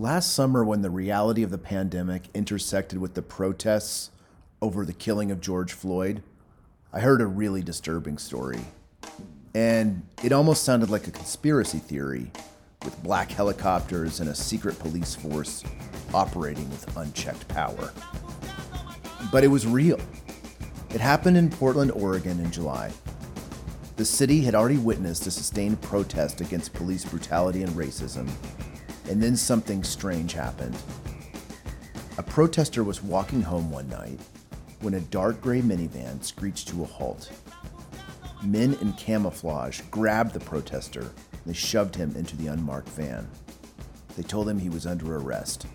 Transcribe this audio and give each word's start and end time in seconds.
Last 0.00 0.32
summer, 0.32 0.64
when 0.64 0.80
the 0.80 0.88
reality 0.88 1.42
of 1.42 1.50
the 1.50 1.58
pandemic 1.58 2.30
intersected 2.32 2.98
with 3.00 3.12
the 3.12 3.20
protests 3.20 4.10
over 4.62 4.86
the 4.86 4.94
killing 4.94 5.30
of 5.30 5.42
George 5.42 5.74
Floyd, 5.74 6.22
I 6.90 7.00
heard 7.00 7.20
a 7.20 7.26
really 7.26 7.60
disturbing 7.60 8.16
story. 8.16 8.60
And 9.54 10.08
it 10.24 10.32
almost 10.32 10.64
sounded 10.64 10.88
like 10.88 11.06
a 11.06 11.10
conspiracy 11.10 11.80
theory 11.80 12.32
with 12.82 13.02
black 13.02 13.30
helicopters 13.30 14.20
and 14.20 14.30
a 14.30 14.34
secret 14.34 14.78
police 14.78 15.14
force 15.14 15.64
operating 16.14 16.70
with 16.70 16.96
unchecked 16.96 17.46
power. 17.48 17.92
But 19.30 19.44
it 19.44 19.48
was 19.48 19.66
real. 19.66 20.00
It 20.94 21.02
happened 21.02 21.36
in 21.36 21.50
Portland, 21.50 21.92
Oregon 21.92 22.40
in 22.40 22.50
July. 22.50 22.90
The 23.96 24.06
city 24.06 24.40
had 24.40 24.54
already 24.54 24.78
witnessed 24.78 25.26
a 25.26 25.30
sustained 25.30 25.82
protest 25.82 26.40
against 26.40 26.72
police 26.72 27.04
brutality 27.04 27.62
and 27.62 27.72
racism, 27.72 28.30
and 29.10 29.20
then 29.20 29.36
something 29.36 29.82
strange 29.82 30.34
happened. 30.34 30.76
A 32.16 32.22
protester 32.22 32.84
was 32.84 33.02
walking 33.02 33.42
home 33.42 33.68
one 33.68 33.88
night 33.88 34.20
when 34.82 34.94
a 34.94 35.00
dark 35.00 35.40
gray 35.40 35.60
minivan 35.60 36.22
screeched 36.22 36.68
to 36.68 36.84
a 36.84 36.86
halt. 36.86 37.28
Men 38.44 38.74
in 38.80 38.92
camouflage 38.92 39.80
grabbed 39.90 40.32
the 40.32 40.38
protester 40.38 41.00
and 41.00 41.40
they 41.44 41.52
shoved 41.52 41.96
him 41.96 42.14
into 42.14 42.36
the 42.36 42.46
unmarked 42.46 42.88
van. 42.90 43.28
They 44.16 44.22
told 44.22 44.48
him 44.48 44.60
he 44.60 44.68
was 44.68 44.86
under 44.86 45.16
arrest. 45.16 45.66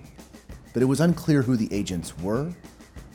But 0.71 0.81
it 0.81 0.85
was 0.85 1.02
unclear 1.02 1.41
who 1.41 1.57
the 1.57 1.71
agents 1.73 2.17
were, 2.17 2.54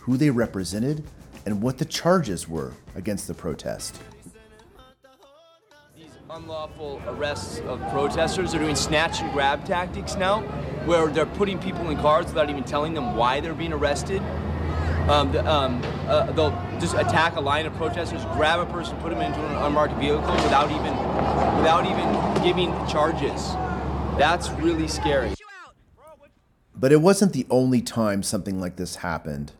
who 0.01 0.19
they 0.19 0.29
represented, 0.29 1.03
and 1.47 1.63
what 1.63 1.79
the 1.79 1.87
charges 1.87 2.47
were 2.47 2.75
against 2.95 3.27
the 3.27 3.35
protest. 3.35 3.99
Unlawful 6.33 7.03
arrests 7.09 7.59
of 7.67 7.81
protesters. 7.91 8.53
They're 8.53 8.61
doing 8.61 8.77
snatch 8.77 9.21
and 9.21 9.33
grab 9.33 9.65
tactics 9.65 10.15
now, 10.15 10.43
where 10.85 11.09
they're 11.09 11.27
putting 11.27 11.59
people 11.59 11.91
in 11.91 11.97
cars 11.97 12.27
without 12.27 12.49
even 12.49 12.63
telling 12.63 12.95
them 12.95 13.17
why 13.17 13.41
they're 13.41 13.53
being 13.53 13.73
arrested. 13.73 14.23
Um, 15.09 15.33
the, 15.33 15.45
um, 15.45 15.83
uh, 16.07 16.31
they'll 16.31 16.53
just 16.79 16.95
attack 16.95 17.35
a 17.35 17.41
line 17.41 17.67
of 17.67 17.75
protesters, 17.75 18.25
grab 18.35 18.61
a 18.61 18.67
person, 18.67 18.97
put 18.99 19.11
them 19.11 19.21
into 19.21 19.45
an 19.45 19.57
unmarked 19.57 19.95
vehicle 19.95 20.21
without 20.21 20.71
even, 20.71 20.97
without 21.57 21.85
even 21.87 22.45
giving 22.45 22.71
charges. 22.87 23.49
That's 24.17 24.51
really 24.51 24.87
scary. 24.87 25.35
But 26.77 26.93
it 26.93 27.01
wasn't 27.01 27.33
the 27.33 27.47
only 27.51 27.83
time 27.83 28.23
something 28.23 28.61
like 28.61 28.77
this 28.77 28.97
happened. 28.97 29.51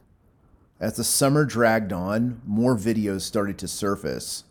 As 0.79 0.95
the 0.95 1.05
summer 1.05 1.45
dragged 1.45 1.93
on, 1.93 2.41
more 2.47 2.77
videos 2.77 3.23
started 3.23 3.59
to 3.59 3.67
surface. 3.67 4.45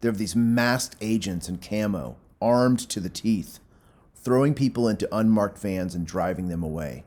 There 0.00 0.10
were 0.10 0.16
these 0.18 0.36
masked 0.36 0.96
agents 1.00 1.48
in 1.48 1.58
camo, 1.58 2.16
armed 2.40 2.80
to 2.90 3.00
the 3.00 3.08
teeth, 3.08 3.60
throwing 4.14 4.54
people 4.54 4.88
into 4.88 5.14
unmarked 5.14 5.58
vans 5.58 5.94
and 5.94 6.06
driving 6.06 6.48
them 6.48 6.62
away. 6.62 7.04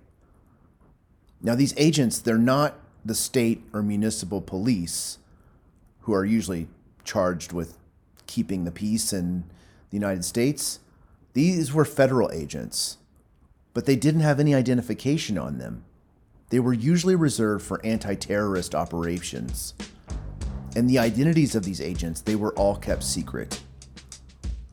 Now, 1.41 1.55
these 1.55 1.73
agents, 1.77 2.19
they're 2.19 2.37
not 2.37 2.79
the 3.05 3.15
state 3.15 3.63
or 3.73 3.81
municipal 3.81 4.41
police, 4.41 5.19
who 6.01 6.13
are 6.13 6.25
usually 6.25 6.67
charged 7.03 7.53
with 7.53 7.77
keeping 8.27 8.63
the 8.63 8.71
peace 8.71 9.13
in 9.13 9.43
the 9.89 9.95
United 9.95 10.25
States. 10.25 10.79
These 11.33 11.73
were 11.73 11.85
federal 11.85 12.31
agents, 12.31 12.97
but 13.73 13.85
they 13.85 13.95
didn't 13.95 14.21
have 14.21 14.39
any 14.39 14.53
identification 14.53 15.37
on 15.37 15.57
them. 15.57 15.83
They 16.49 16.59
were 16.59 16.73
usually 16.73 17.15
reserved 17.15 17.63
for 17.63 17.83
anti 17.85 18.15
terrorist 18.15 18.73
operations. 18.73 19.73
And 20.75 20.89
the 20.89 20.99
identities 20.99 21.55
of 21.55 21.63
these 21.63 21.81
agents, 21.81 22.21
they 22.21 22.35
were 22.35 22.53
all 22.53 22.75
kept 22.75 23.03
secret. 23.03 23.61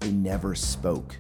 They 0.01 0.11
never 0.11 0.55
spoke. 0.55 1.17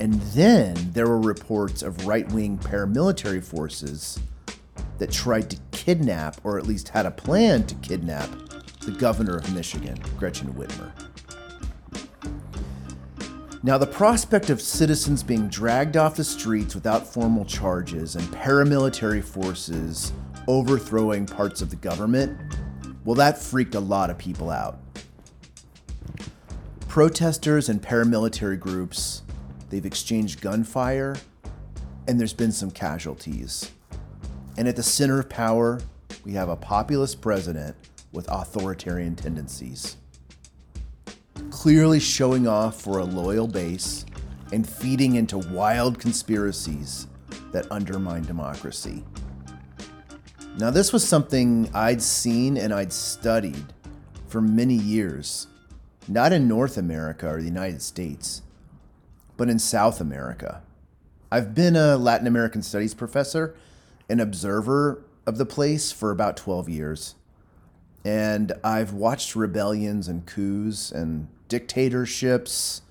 And 0.00 0.14
then 0.34 0.74
there 0.92 1.08
were 1.08 1.20
reports 1.20 1.82
of 1.82 2.06
right 2.06 2.30
wing 2.32 2.58
paramilitary 2.58 3.42
forces 3.42 4.20
that 4.98 5.10
tried 5.10 5.50
to 5.50 5.58
kidnap, 5.70 6.40
or 6.44 6.58
at 6.58 6.66
least 6.66 6.88
had 6.88 7.06
a 7.06 7.10
plan 7.10 7.64
to 7.66 7.74
kidnap, 7.76 8.28
the 8.80 8.92
governor 8.92 9.36
of 9.36 9.54
Michigan, 9.54 9.98
Gretchen 10.16 10.52
Whitmer. 10.54 10.92
Now, 13.62 13.76
the 13.76 13.86
prospect 13.86 14.50
of 14.50 14.60
citizens 14.60 15.22
being 15.22 15.48
dragged 15.48 15.96
off 15.96 16.14
the 16.14 16.24
streets 16.24 16.76
without 16.76 17.06
formal 17.06 17.44
charges 17.44 18.14
and 18.14 18.24
paramilitary 18.28 19.22
forces 19.22 20.12
overthrowing 20.46 21.26
parts 21.26 21.60
of 21.60 21.70
the 21.70 21.76
government, 21.76 22.38
well, 23.08 23.14
that 23.14 23.38
freaked 23.38 23.74
a 23.74 23.80
lot 23.80 24.10
of 24.10 24.18
people 24.18 24.50
out. 24.50 24.78
Protesters 26.88 27.70
and 27.70 27.80
paramilitary 27.80 28.60
groups, 28.60 29.22
they've 29.70 29.86
exchanged 29.86 30.42
gunfire, 30.42 31.16
and 32.06 32.20
there's 32.20 32.34
been 32.34 32.52
some 32.52 32.70
casualties. 32.70 33.70
And 34.58 34.68
at 34.68 34.76
the 34.76 34.82
center 34.82 35.18
of 35.18 35.30
power, 35.30 35.80
we 36.22 36.32
have 36.34 36.50
a 36.50 36.56
populist 36.56 37.22
president 37.22 37.76
with 38.12 38.28
authoritarian 38.28 39.16
tendencies 39.16 39.96
clearly 41.50 42.00
showing 42.00 42.46
off 42.46 42.78
for 42.78 42.98
a 42.98 43.04
loyal 43.04 43.48
base 43.48 44.04
and 44.52 44.68
feeding 44.68 45.14
into 45.14 45.38
wild 45.38 45.98
conspiracies 45.98 47.06
that 47.52 47.66
undermine 47.72 48.24
democracy. 48.24 49.02
Now, 50.58 50.70
this 50.72 50.92
was 50.92 51.06
something 51.06 51.70
I'd 51.72 52.02
seen 52.02 52.56
and 52.56 52.74
I'd 52.74 52.92
studied 52.92 53.72
for 54.26 54.40
many 54.40 54.74
years, 54.74 55.46
not 56.08 56.32
in 56.32 56.48
North 56.48 56.76
America 56.76 57.28
or 57.28 57.38
the 57.38 57.46
United 57.46 57.80
States, 57.80 58.42
but 59.36 59.48
in 59.48 59.60
South 59.60 60.00
America. 60.00 60.62
I've 61.30 61.54
been 61.54 61.76
a 61.76 61.96
Latin 61.96 62.26
American 62.26 62.62
studies 62.62 62.92
professor 62.92 63.54
an 64.08 64.18
observer 64.18 65.04
of 65.26 65.38
the 65.38 65.46
place 65.46 65.92
for 65.92 66.10
about 66.10 66.36
12 66.36 66.68
years. 66.68 67.14
And 68.04 68.52
I've 68.64 68.92
watched 68.92 69.36
rebellions 69.36 70.08
and 70.08 70.26
coups 70.26 70.90
and 70.90 71.28
dictatorships, 71.46 72.82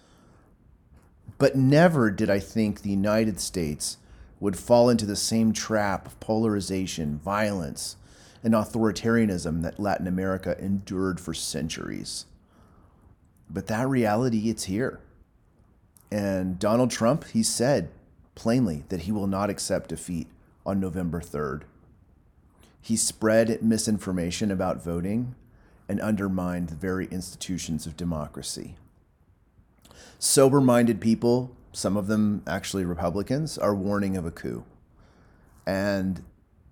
but 1.38 1.58
never 1.58 2.12
did 2.12 2.30
I 2.30 2.40
think 2.40 2.82
the 2.82 2.92
United 2.92 3.42
States 3.42 3.98
would 4.40 4.58
fall 4.58 4.90
into 4.90 5.06
the 5.06 5.16
same 5.16 5.52
trap 5.52 6.06
of 6.06 6.20
polarization, 6.20 7.20
violence, 7.20 7.96
and 8.44 8.54
authoritarianism 8.54 9.64
that 9.64 9.80
Latin 9.80 10.08
America 10.08 10.56
endured 10.60 11.20
for 11.20 11.34
centuries. 11.34 12.26
But 13.50 13.68
that 13.68 13.88
reality, 13.88 14.50
it's 14.50 14.66
here. 14.66 15.00
And 16.12 16.60
Donald 16.60 16.92
Trump, 16.92 17.26
he 17.30 17.44
said 17.44 17.90
plainly 18.36 18.84
that 18.90 19.02
he 19.02 19.12
will 19.12 19.28
not 19.28 19.50
accept 19.50 19.90
defeat 19.90 20.28
on 20.66 20.80
November 20.80 21.20
3rd. 21.20 21.64
He 22.80 22.96
spread 22.96 23.62
misinformation 23.62 24.52
about 24.52 24.84
voting 24.84 25.36
and 25.90 26.00
undermined 26.00 26.70
the 26.70 26.76
very 26.76 27.08
institutions 27.08 27.86
of 27.86 27.98
democracy. 27.98 28.76
Sober 30.20 30.62
minded 30.62 31.02
people, 31.02 31.56
some 31.78 31.96
of 31.96 32.08
them 32.08 32.42
actually 32.48 32.84
Republicans, 32.84 33.56
are 33.56 33.76
warning 33.76 34.18
of 34.18 34.26
a 34.26 34.32
coup. 34.32 34.64
And 35.68 36.24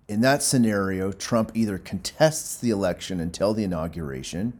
in 0.08 0.20
that 0.22 0.42
scenario, 0.42 1.12
Trump 1.12 1.52
either 1.54 1.78
contests 1.78 2.56
the 2.56 2.70
election 2.70 3.20
until 3.20 3.54
the 3.54 3.62
inauguration, 3.62 4.58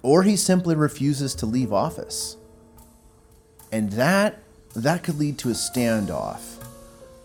or 0.00 0.22
he 0.22 0.36
simply 0.36 0.76
refuses 0.76 1.34
to 1.34 1.46
leave 1.46 1.72
office. 1.72 2.36
And 3.72 3.90
that, 3.92 4.38
that 4.76 5.02
could 5.02 5.18
lead 5.18 5.38
to 5.38 5.48
a 5.48 5.54
standoff 5.54 6.62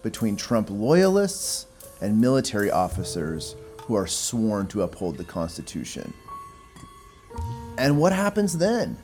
between 0.01 0.35
Trump 0.35 0.71
loyalists 0.71 1.67
and 2.01 2.19
military 2.19 2.71
officers 2.71 3.55
who 3.81 3.93
are 3.93 4.07
sworn 4.07 4.65
to 4.69 4.81
uphold 4.81 5.17
the 5.17 5.23
Constitution. 5.23 6.11
And 7.77 7.99
what 7.99 8.11
happens 8.11 8.57
then? 8.57 8.97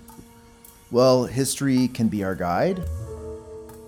Well, 0.89 1.25
history 1.25 1.89
can 1.89 2.07
be 2.07 2.23
our 2.23 2.33
guide. 2.33 2.83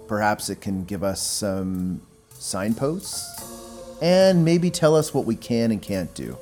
Perhaps 0.07 0.49
it 0.49 0.61
can 0.61 0.83
give 0.85 1.03
us 1.03 1.21
some 1.21 2.01
signposts 2.29 3.99
and 4.01 4.43
maybe 4.45 4.69
tell 4.69 4.95
us 4.95 5.13
what 5.13 5.25
we 5.25 5.35
can 5.35 5.71
and 5.71 5.81
can't 5.81 6.13
do. 6.13 6.37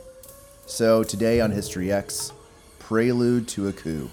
So, 0.65 1.03
today 1.03 1.39
on 1.39 1.51
History 1.51 1.91
X, 1.91 2.31
Prelude 2.79 3.47
to 3.49 3.67
a 3.67 3.73
Coup. 3.73 4.09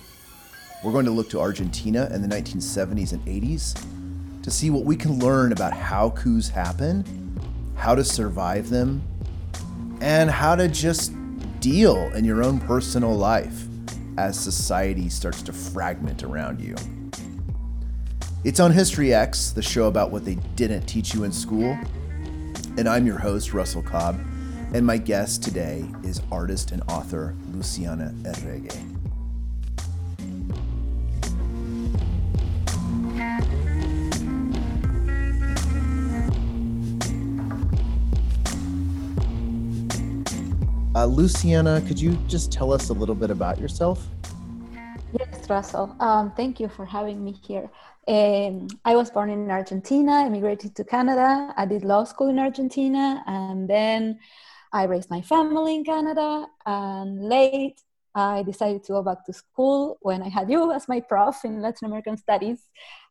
We're 0.83 0.93
going 0.93 1.05
to 1.05 1.11
look 1.11 1.29
to 1.31 1.41
Argentina 1.41 2.09
in 2.13 2.23
the 2.23 2.29
1970s 2.29 3.13
and 3.13 3.25
80s 3.25 4.43
to 4.43 4.51
see 4.51 4.71
what 4.71 4.85
we 4.85 4.97
can 4.97 5.19
learn 5.19 5.53
about 5.53 5.73
how 5.73 6.11
coups 6.11 6.49
happen, 6.49 7.05
how 7.77 7.95
to 7.95 8.05
survive 8.05 8.71
them, 8.71 9.03
and 10.01 10.31
how 10.31 10.55
to 10.57 10.69
just 10.69 11.13
deal 11.61 11.97
in 12.15 12.25
your 12.25 12.43
own 12.43 12.59
personal 12.61 13.15
life 13.15 13.65
as 14.17 14.39
society 14.39 15.09
starts 15.09 15.43
to 15.43 15.53
fragment 15.53 16.23
around 16.23 16.61
you. 16.61 16.75
It's 18.43 18.59
on 18.59 18.73
History 18.73 19.13
X, 19.13 19.51
the 19.51 19.61
show 19.61 19.87
about 19.87 20.11
what 20.11 20.25
they 20.25 20.37
didn't 20.57 20.87
teach 20.87 21.13
you 21.13 21.25
in 21.25 21.33
school. 21.33 21.79
And 22.79 22.89
I'm 22.89 23.07
your 23.07 23.19
host, 23.19 23.53
Russell 23.53 23.83
Cobb. 23.83 24.19
And 24.73 24.87
my 24.87 24.97
guest 24.97 25.43
today 25.43 25.85
is 26.03 26.23
artist 26.33 26.73
and 26.73 26.83
author 26.89 27.37
Luciana 27.53 28.15
Erregue. 28.23 28.97
Uh, 40.95 41.05
Luciana, 41.05 41.83
could 41.87 42.01
you 42.01 42.13
just 42.27 42.51
tell 42.51 42.73
us 42.73 42.89
a 42.89 42.95
little 42.95 43.15
bit 43.15 43.31
about 43.31 43.59
yourself? 43.59 44.09
Yes, 45.13 45.51
Russell. 45.51 45.95
Um, 46.01 46.33
thank 46.37 46.59
you 46.59 46.69
for 46.69 46.87
having 46.87 47.23
me 47.23 47.33
here. 47.33 47.69
Um, 48.11 48.67
I 48.85 48.97
was 48.97 49.09
born 49.09 49.31
in 49.31 49.49
Argentina, 49.53 50.27
immigrated 50.27 50.75
to 50.75 50.83
Canada. 50.83 51.55
I 51.57 51.65
did 51.65 51.85
law 51.85 52.03
school 52.03 52.27
in 52.27 52.41
Argentina, 52.41 53.23
and 53.25 53.71
then 53.71 54.19
I 54.73 54.83
raised 54.87 55.11
my 55.11 55.21
family 55.21 55.77
in 55.77 55.85
Canada. 55.85 56.49
And 56.67 57.23
late, 57.23 57.81
I 58.12 58.43
decided 58.43 58.83
to 58.85 58.95
go 58.95 59.03
back 59.05 59.25
to 59.27 59.33
school 59.33 59.97
when 60.01 60.23
I 60.23 60.29
had 60.29 60.51
you 60.51 60.73
as 60.73 60.89
my 60.89 60.99
prof 60.99 61.45
in 61.45 61.62
Latin 61.62 61.87
American 61.87 62.17
Studies. 62.17 62.59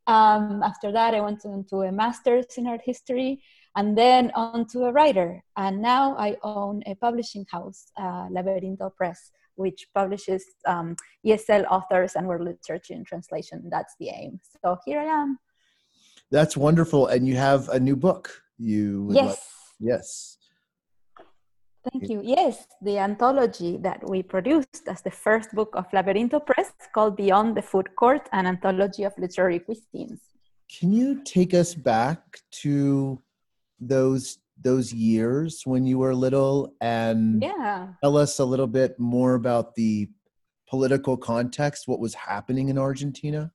Um, 0.06 0.62
after 0.63 0.92
that, 0.92 1.16
I 1.16 1.22
went 1.22 1.46
into 1.46 1.78
a 1.78 1.94
master's 1.94 2.57
in 2.57 2.68
art 2.68 2.81
history 2.84 3.42
and 3.78 3.98
then 3.98 4.34
on 4.36 4.68
to 4.74 4.84
a 4.84 4.92
writer. 4.92 5.42
And 5.56 5.81
now 5.81 6.18
I 6.18 6.36
own 6.44 6.84
a 6.86 6.96
publishing 6.96 7.46
house, 7.50 7.94
uh, 7.96 8.28
Laberinto 8.28 8.94
Press, 8.98 9.31
which 9.60 9.88
publishes 9.94 10.44
um, 10.66 10.96
ESL 11.26 11.66
authors 11.70 12.16
and 12.16 12.26
world 12.26 12.46
literature 12.46 12.94
in 12.94 13.04
translation. 13.04 13.58
That's 13.70 13.94
the 14.00 14.10
aim. 14.10 14.40
So 14.62 14.78
here 14.86 15.00
I 15.00 15.10
am. 15.22 15.38
That's 16.32 16.56
wonderful. 16.56 17.08
And 17.08 17.28
you 17.28 17.36
have 17.36 17.68
a 17.70 17.80
new 17.80 17.96
book. 17.96 18.24
You 18.58 19.10
yes. 19.12 19.26
Like, 19.26 19.38
yes. 19.80 20.38
Thank 21.92 22.10
you. 22.10 22.22
Yes, 22.24 22.68
the 22.82 22.98
anthology 22.98 23.78
that 23.78 24.08
we 24.10 24.22
produced 24.22 24.84
as 24.88 25.02
the 25.02 25.12
first 25.12 25.50
book 25.54 25.72
of 25.76 25.90
Laberinto 25.92 26.46
Press 26.46 26.72
called 26.94 27.16
Beyond 27.16 27.56
the 27.56 27.62
Food 27.62 27.96
Court, 27.96 28.28
an 28.32 28.46
anthology 28.48 29.04
of 29.04 29.14
literary 29.18 29.60
cuisines. 29.60 30.20
Can 30.78 30.92
you 30.92 31.24
take 31.24 31.54
us 31.54 31.74
back 31.74 32.20
to 32.64 33.22
those 33.80 34.40
those 34.62 34.94
years 34.94 35.62
when 35.66 35.86
you 35.86 35.98
were 35.98 36.14
little 36.14 36.74
and 36.82 37.42
yeah. 37.42 37.88
tell 38.04 38.18
us 38.18 38.40
a 38.40 38.46
little 38.46 38.68
bit 38.68 39.00
more 39.00 39.36
about 39.36 39.76
the 39.76 40.10
political 40.68 41.18
context, 41.18 41.88
what 41.88 42.00
was 42.00 42.14
happening 42.14 42.70
in 42.70 42.78
Argentina? 42.78 43.52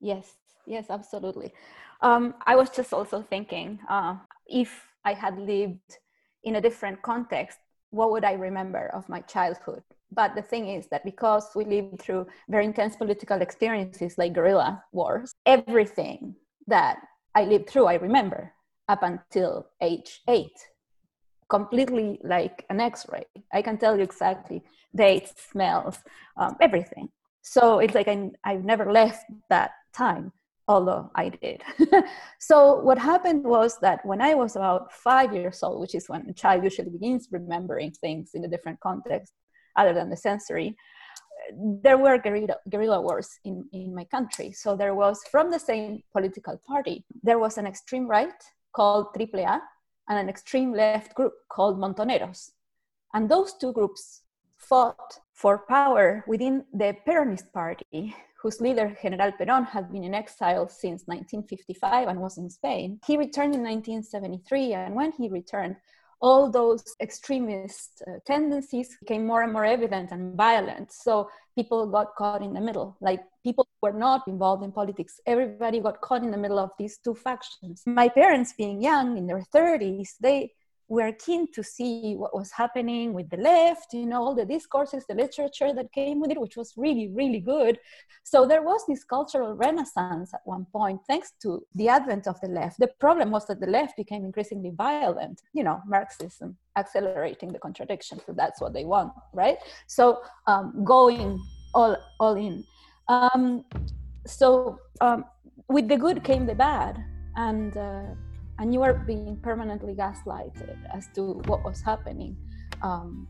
Yes, 0.00 0.34
yes, 0.66 0.86
absolutely. 0.90 1.52
Um, 2.00 2.34
I 2.46 2.56
was 2.56 2.70
just 2.70 2.92
also 2.92 3.22
thinking 3.22 3.78
uh, 3.88 4.16
if 4.46 4.86
I 5.04 5.14
had 5.14 5.38
lived 5.38 5.98
in 6.44 6.56
a 6.56 6.60
different 6.60 7.02
context, 7.02 7.58
what 7.90 8.10
would 8.12 8.24
I 8.24 8.32
remember 8.32 8.88
of 8.92 9.08
my 9.08 9.20
childhood? 9.20 9.82
But 10.12 10.34
the 10.34 10.42
thing 10.42 10.68
is 10.68 10.86
that 10.88 11.04
because 11.04 11.48
we 11.54 11.64
lived 11.64 12.00
through 12.00 12.26
very 12.48 12.64
intense 12.64 12.94
political 12.94 13.40
experiences 13.40 14.16
like 14.18 14.34
guerrilla 14.34 14.84
wars, 14.92 15.32
everything 15.46 16.36
that 16.68 16.98
I 17.34 17.44
lived 17.44 17.68
through, 17.68 17.86
I 17.86 17.94
remember 17.94 18.52
up 18.88 19.02
until 19.02 19.68
age 19.80 20.22
eight, 20.28 20.58
completely 21.48 22.20
like 22.24 22.64
an 22.70 22.80
x 22.80 23.06
ray. 23.10 23.26
I 23.52 23.62
can 23.62 23.78
tell 23.78 23.96
you 23.96 24.02
exactly 24.02 24.62
dates, 24.94 25.32
smells, 25.50 25.98
um, 26.36 26.56
everything. 26.60 27.08
So 27.42 27.78
it's 27.78 27.94
like 27.94 28.08
I, 28.08 28.30
I've 28.44 28.64
never 28.64 28.90
left 28.92 29.24
that 29.50 29.72
time 29.94 30.32
although 30.68 31.10
I 31.14 31.28
did. 31.28 31.62
so 32.38 32.80
what 32.80 32.98
happened 32.98 33.44
was 33.44 33.78
that 33.80 34.04
when 34.04 34.20
I 34.20 34.34
was 34.34 34.56
about 34.56 34.92
five 34.92 35.32
years 35.34 35.62
old, 35.62 35.80
which 35.80 35.94
is 35.94 36.08
when 36.08 36.28
a 36.28 36.32
child 36.32 36.64
usually 36.64 36.90
begins 36.90 37.28
remembering 37.30 37.92
things 37.92 38.30
in 38.34 38.44
a 38.44 38.48
different 38.48 38.80
context 38.80 39.32
other 39.76 39.92
than 39.92 40.10
the 40.10 40.16
sensory, 40.16 40.76
there 41.82 41.98
were 41.98 42.18
guerrilla, 42.18 42.56
guerrilla 42.68 43.00
wars 43.00 43.38
in, 43.44 43.64
in 43.72 43.94
my 43.94 44.04
country. 44.04 44.50
So 44.52 44.74
there 44.74 44.94
was 44.94 45.20
from 45.30 45.50
the 45.50 45.58
same 45.58 46.02
political 46.12 46.60
party, 46.66 47.04
there 47.22 47.38
was 47.38 47.58
an 47.58 47.66
extreme 47.66 48.08
right 48.08 48.42
called 48.76 49.06
AAA 49.14 49.58
and 50.08 50.18
an 50.18 50.28
extreme 50.28 50.72
left 50.72 51.14
group 51.14 51.32
called 51.48 51.78
Montoneros. 51.78 52.50
And 53.14 53.28
those 53.28 53.54
two 53.54 53.72
groups 53.72 54.22
fought 54.58 55.18
for 55.32 55.64
power 55.66 56.24
within 56.28 56.64
the 56.72 56.94
Peronist 57.06 57.50
party, 57.52 58.14
whose 58.42 58.60
leader, 58.60 58.96
General 59.02 59.32
Perón, 59.32 59.66
had 59.66 59.90
been 59.90 60.04
in 60.04 60.14
exile 60.14 60.68
since 60.68 61.06
1955 61.06 62.08
and 62.08 62.20
was 62.20 62.36
in 62.36 62.50
Spain. 62.50 63.00
He 63.06 63.16
returned 63.16 63.54
in 63.54 63.62
1973, 63.62 64.74
and 64.74 64.94
when 64.94 65.12
he 65.12 65.28
returned, 65.28 65.76
all 66.20 66.50
those 66.50 66.82
extremist 67.00 68.02
uh, 68.06 68.12
tendencies 68.26 68.96
became 69.00 69.26
more 69.26 69.42
and 69.42 69.52
more 69.52 69.64
evident 69.64 70.10
and 70.12 70.34
violent. 70.34 70.92
So 70.92 71.28
people 71.54 71.86
got 71.86 72.14
caught 72.16 72.42
in 72.42 72.54
the 72.54 72.60
middle. 72.60 72.96
Like 73.00 73.20
people 73.44 73.68
were 73.82 73.92
not 73.92 74.26
involved 74.26 74.64
in 74.64 74.72
politics. 74.72 75.20
Everybody 75.26 75.80
got 75.80 76.00
caught 76.00 76.22
in 76.22 76.30
the 76.30 76.38
middle 76.38 76.58
of 76.58 76.70
these 76.78 76.98
two 76.98 77.14
factions. 77.14 77.82
My 77.86 78.08
parents, 78.08 78.54
being 78.56 78.82
young 78.82 79.18
in 79.18 79.26
their 79.26 79.44
30s, 79.54 80.10
they 80.20 80.52
were 80.88 81.12
keen 81.12 81.50
to 81.52 81.62
see 81.62 82.14
what 82.16 82.34
was 82.34 82.52
happening 82.52 83.12
with 83.12 83.28
the 83.30 83.36
left, 83.36 83.92
you 83.92 84.06
know, 84.06 84.22
all 84.22 84.34
the 84.34 84.44
discourses, 84.44 85.04
the 85.06 85.14
literature 85.14 85.72
that 85.74 85.92
came 85.92 86.20
with 86.20 86.30
it, 86.30 86.40
which 86.40 86.56
was 86.56 86.74
really, 86.76 87.08
really 87.08 87.40
good. 87.40 87.78
So 88.22 88.46
there 88.46 88.62
was 88.62 88.82
this 88.86 89.02
cultural 89.02 89.54
renaissance 89.54 90.32
at 90.32 90.40
one 90.44 90.66
point, 90.72 91.00
thanks 91.06 91.32
to 91.42 91.64
the 91.74 91.88
advent 91.88 92.26
of 92.26 92.40
the 92.40 92.48
left. 92.48 92.78
The 92.78 92.88
problem 93.00 93.30
was 93.30 93.46
that 93.46 93.60
the 93.60 93.66
left 93.66 93.96
became 93.96 94.24
increasingly 94.24 94.70
violent, 94.70 95.42
you 95.52 95.64
know, 95.64 95.82
Marxism 95.86 96.56
accelerating 96.76 97.52
the 97.52 97.58
contradiction, 97.58 98.20
so 98.24 98.32
that's 98.32 98.60
what 98.60 98.72
they 98.72 98.84
want, 98.84 99.12
right? 99.32 99.56
So 99.86 100.20
um, 100.46 100.84
going 100.84 101.40
all, 101.74 101.96
all 102.20 102.34
in. 102.34 102.64
Um, 103.08 103.64
so 104.26 104.78
um, 105.00 105.24
with 105.68 105.88
the 105.88 105.96
good 105.96 106.22
came 106.22 106.46
the 106.46 106.54
bad. 106.54 107.02
And 107.36 107.76
uh, 107.76 108.02
and 108.58 108.72
you 108.72 108.80
were 108.80 108.94
being 108.94 109.36
permanently 109.42 109.94
gaslighted 109.94 110.76
as 110.92 111.08
to 111.14 111.42
what 111.46 111.64
was 111.64 111.80
happening. 111.80 112.36
Um, 112.82 113.28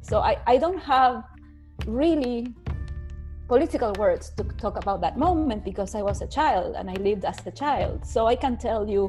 so 0.00 0.20
I, 0.20 0.38
I 0.46 0.56
don't 0.58 0.78
have 0.78 1.24
really 1.86 2.54
political 3.48 3.92
words 3.98 4.30
to 4.30 4.44
talk 4.44 4.76
about 4.78 5.00
that 5.02 5.18
moment 5.18 5.64
because 5.64 5.94
I 5.94 6.02
was 6.02 6.22
a 6.22 6.26
child 6.26 6.76
and 6.76 6.90
I 6.90 6.94
lived 6.94 7.24
as 7.24 7.46
a 7.46 7.50
child. 7.50 8.06
So 8.06 8.26
I 8.26 8.36
can 8.36 8.56
tell 8.56 8.88
you 8.88 9.08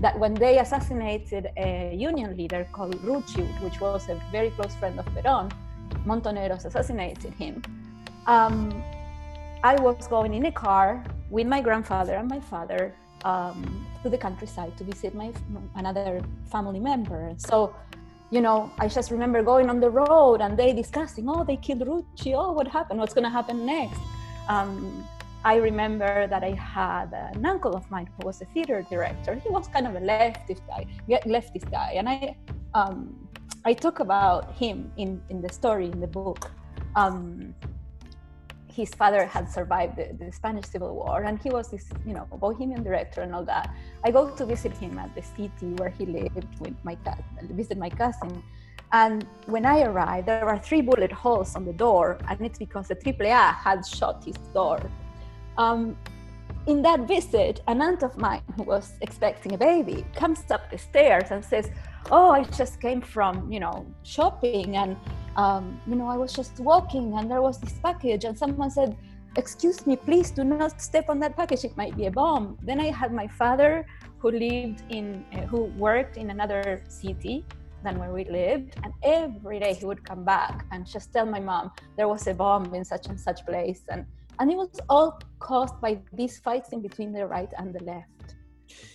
that 0.00 0.18
when 0.18 0.34
they 0.34 0.58
assassinated 0.58 1.50
a 1.56 1.94
union 1.94 2.36
leader 2.36 2.66
called 2.72 2.96
Rucci, 3.02 3.46
which 3.62 3.80
was 3.80 4.08
a 4.08 4.20
very 4.32 4.50
close 4.50 4.74
friend 4.76 4.98
of 4.98 5.04
Perón, 5.06 5.52
Montoneros 6.06 6.64
assassinated 6.64 7.34
him. 7.34 7.62
Um, 8.26 8.82
I 9.62 9.76
was 9.80 10.06
going 10.08 10.34
in 10.34 10.46
a 10.46 10.52
car 10.52 11.04
with 11.30 11.46
my 11.46 11.60
grandfather 11.60 12.14
and 12.14 12.28
my 12.28 12.40
father 12.40 12.94
um, 13.24 13.86
to 14.02 14.08
the 14.08 14.18
countryside 14.18 14.76
to 14.78 14.84
visit 14.84 15.14
my 15.14 15.32
another 15.76 16.22
family 16.50 16.80
member. 16.80 17.34
So, 17.38 17.74
you 18.30 18.40
know, 18.40 18.70
I 18.78 18.88
just 18.88 19.10
remember 19.10 19.42
going 19.42 19.68
on 19.68 19.80
the 19.80 19.90
road 19.90 20.40
and 20.40 20.56
they 20.58 20.72
discussing, 20.72 21.28
oh, 21.28 21.44
they 21.44 21.56
killed 21.56 21.80
Rucci. 21.80 22.34
Oh, 22.34 22.52
what 22.52 22.68
happened? 22.68 23.00
What's 23.00 23.14
going 23.14 23.24
to 23.24 23.30
happen 23.30 23.64
next? 23.64 24.00
Um, 24.48 25.06
I 25.44 25.56
remember 25.56 26.26
that 26.26 26.42
I 26.42 26.52
had 26.52 27.12
an 27.12 27.44
uncle 27.44 27.76
of 27.76 27.90
mine 27.90 28.08
who 28.16 28.26
was 28.26 28.40
a 28.40 28.46
theater 28.46 28.84
director. 28.88 29.34
He 29.34 29.50
was 29.50 29.68
kind 29.68 29.86
of 29.86 29.94
a 29.94 30.00
leftist 30.00 30.62
guy, 30.66 30.86
leftist 31.08 31.70
guy, 31.70 31.92
and 31.96 32.08
I, 32.08 32.36
um, 32.72 33.28
I 33.66 33.74
talk 33.74 34.00
about 34.00 34.54
him 34.54 34.90
in 34.96 35.20
in 35.28 35.42
the 35.42 35.52
story 35.52 35.86
in 35.90 36.00
the 36.00 36.06
book. 36.06 36.50
Um, 36.96 37.54
his 38.74 38.90
father 38.90 39.24
had 39.24 39.48
survived 39.50 39.96
the, 39.96 40.06
the, 40.18 40.32
Spanish 40.32 40.66
Civil 40.66 40.94
War, 40.94 41.22
and 41.22 41.40
he 41.40 41.50
was 41.50 41.70
this, 41.70 41.86
you 42.06 42.14
know, 42.14 42.26
bohemian 42.40 42.82
director 42.82 43.20
and 43.20 43.34
all 43.34 43.44
that. 43.44 43.70
I 44.04 44.10
go 44.10 44.30
to 44.30 44.46
visit 44.46 44.72
him 44.76 44.98
at 44.98 45.14
the 45.14 45.22
city 45.22 45.68
where 45.78 45.90
he 45.90 46.06
lived 46.06 46.60
with 46.60 46.76
my 46.82 46.96
visit 47.42 47.78
my 47.78 47.90
cousin, 47.90 48.42
and 48.92 49.26
when 49.46 49.64
I 49.66 49.82
arrived, 49.82 50.28
there 50.28 50.44
were 50.44 50.58
three 50.58 50.80
bullet 50.80 51.12
holes 51.12 51.56
on 51.56 51.64
the 51.64 51.72
door, 51.72 52.18
and 52.28 52.40
it's 52.40 52.58
because 52.58 52.88
the 52.88 52.96
AAA 52.96 53.54
had 53.54 53.86
shot 53.86 54.24
his 54.24 54.36
door. 54.52 54.80
Um, 55.56 55.96
in 56.66 56.80
that 56.82 57.00
visit, 57.00 57.60
an 57.68 57.82
aunt 57.82 58.02
of 58.02 58.16
mine 58.16 58.42
who 58.56 58.62
was 58.62 58.92
expecting 59.02 59.52
a 59.52 59.58
baby 59.58 60.04
comes 60.16 60.50
up 60.50 60.70
the 60.70 60.78
stairs 60.78 61.30
and 61.30 61.44
says, 61.44 61.70
"Oh, 62.10 62.30
I 62.30 62.44
just 62.44 62.80
came 62.80 63.00
from, 63.00 63.52
you 63.52 63.60
know, 63.60 63.86
shopping 64.02 64.76
and." 64.76 64.96
Um, 65.36 65.80
you 65.86 65.94
know, 65.96 66.08
I 66.08 66.16
was 66.16 66.32
just 66.32 66.60
walking 66.60 67.14
and 67.14 67.30
there 67.30 67.42
was 67.42 67.58
this 67.58 67.74
package, 67.82 68.24
and 68.24 68.38
someone 68.38 68.70
said, 68.70 68.96
Excuse 69.36 69.84
me, 69.84 69.96
please 69.96 70.30
do 70.30 70.44
not 70.44 70.80
step 70.80 71.06
on 71.08 71.18
that 71.18 71.36
package. 71.36 71.64
It 71.64 71.76
might 71.76 71.96
be 71.96 72.06
a 72.06 72.10
bomb. 72.10 72.56
Then 72.62 72.80
I 72.80 72.92
had 72.92 73.12
my 73.12 73.26
father 73.26 73.84
who 74.18 74.30
lived 74.30 74.84
in, 74.90 75.24
uh, 75.32 75.40
who 75.46 75.64
worked 75.76 76.16
in 76.16 76.30
another 76.30 76.84
city 76.88 77.44
than 77.82 77.98
where 77.98 78.12
we 78.12 78.24
lived. 78.26 78.76
And 78.84 78.92
every 79.02 79.58
day 79.58 79.74
he 79.74 79.84
would 79.86 80.04
come 80.04 80.24
back 80.24 80.64
and 80.70 80.86
just 80.86 81.12
tell 81.12 81.26
my 81.26 81.40
mom 81.40 81.72
there 81.96 82.06
was 82.06 82.28
a 82.28 82.34
bomb 82.34 82.72
in 82.74 82.84
such 82.84 83.08
and 83.08 83.20
such 83.20 83.44
place. 83.44 83.82
And, 83.88 84.06
and 84.38 84.52
it 84.52 84.56
was 84.56 84.80
all 84.88 85.20
caused 85.40 85.80
by 85.80 86.00
these 86.12 86.38
fights 86.38 86.68
in 86.70 86.80
between 86.80 87.12
the 87.12 87.26
right 87.26 87.52
and 87.58 87.74
the 87.74 87.82
left. 87.82 88.36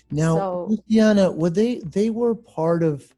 Now, 0.10 0.36
so, 0.38 0.68
Luciana, 0.70 1.32
were 1.32 1.50
they, 1.50 1.80
they 1.80 2.10
were 2.10 2.34
part 2.34 2.82
of, 2.82 3.14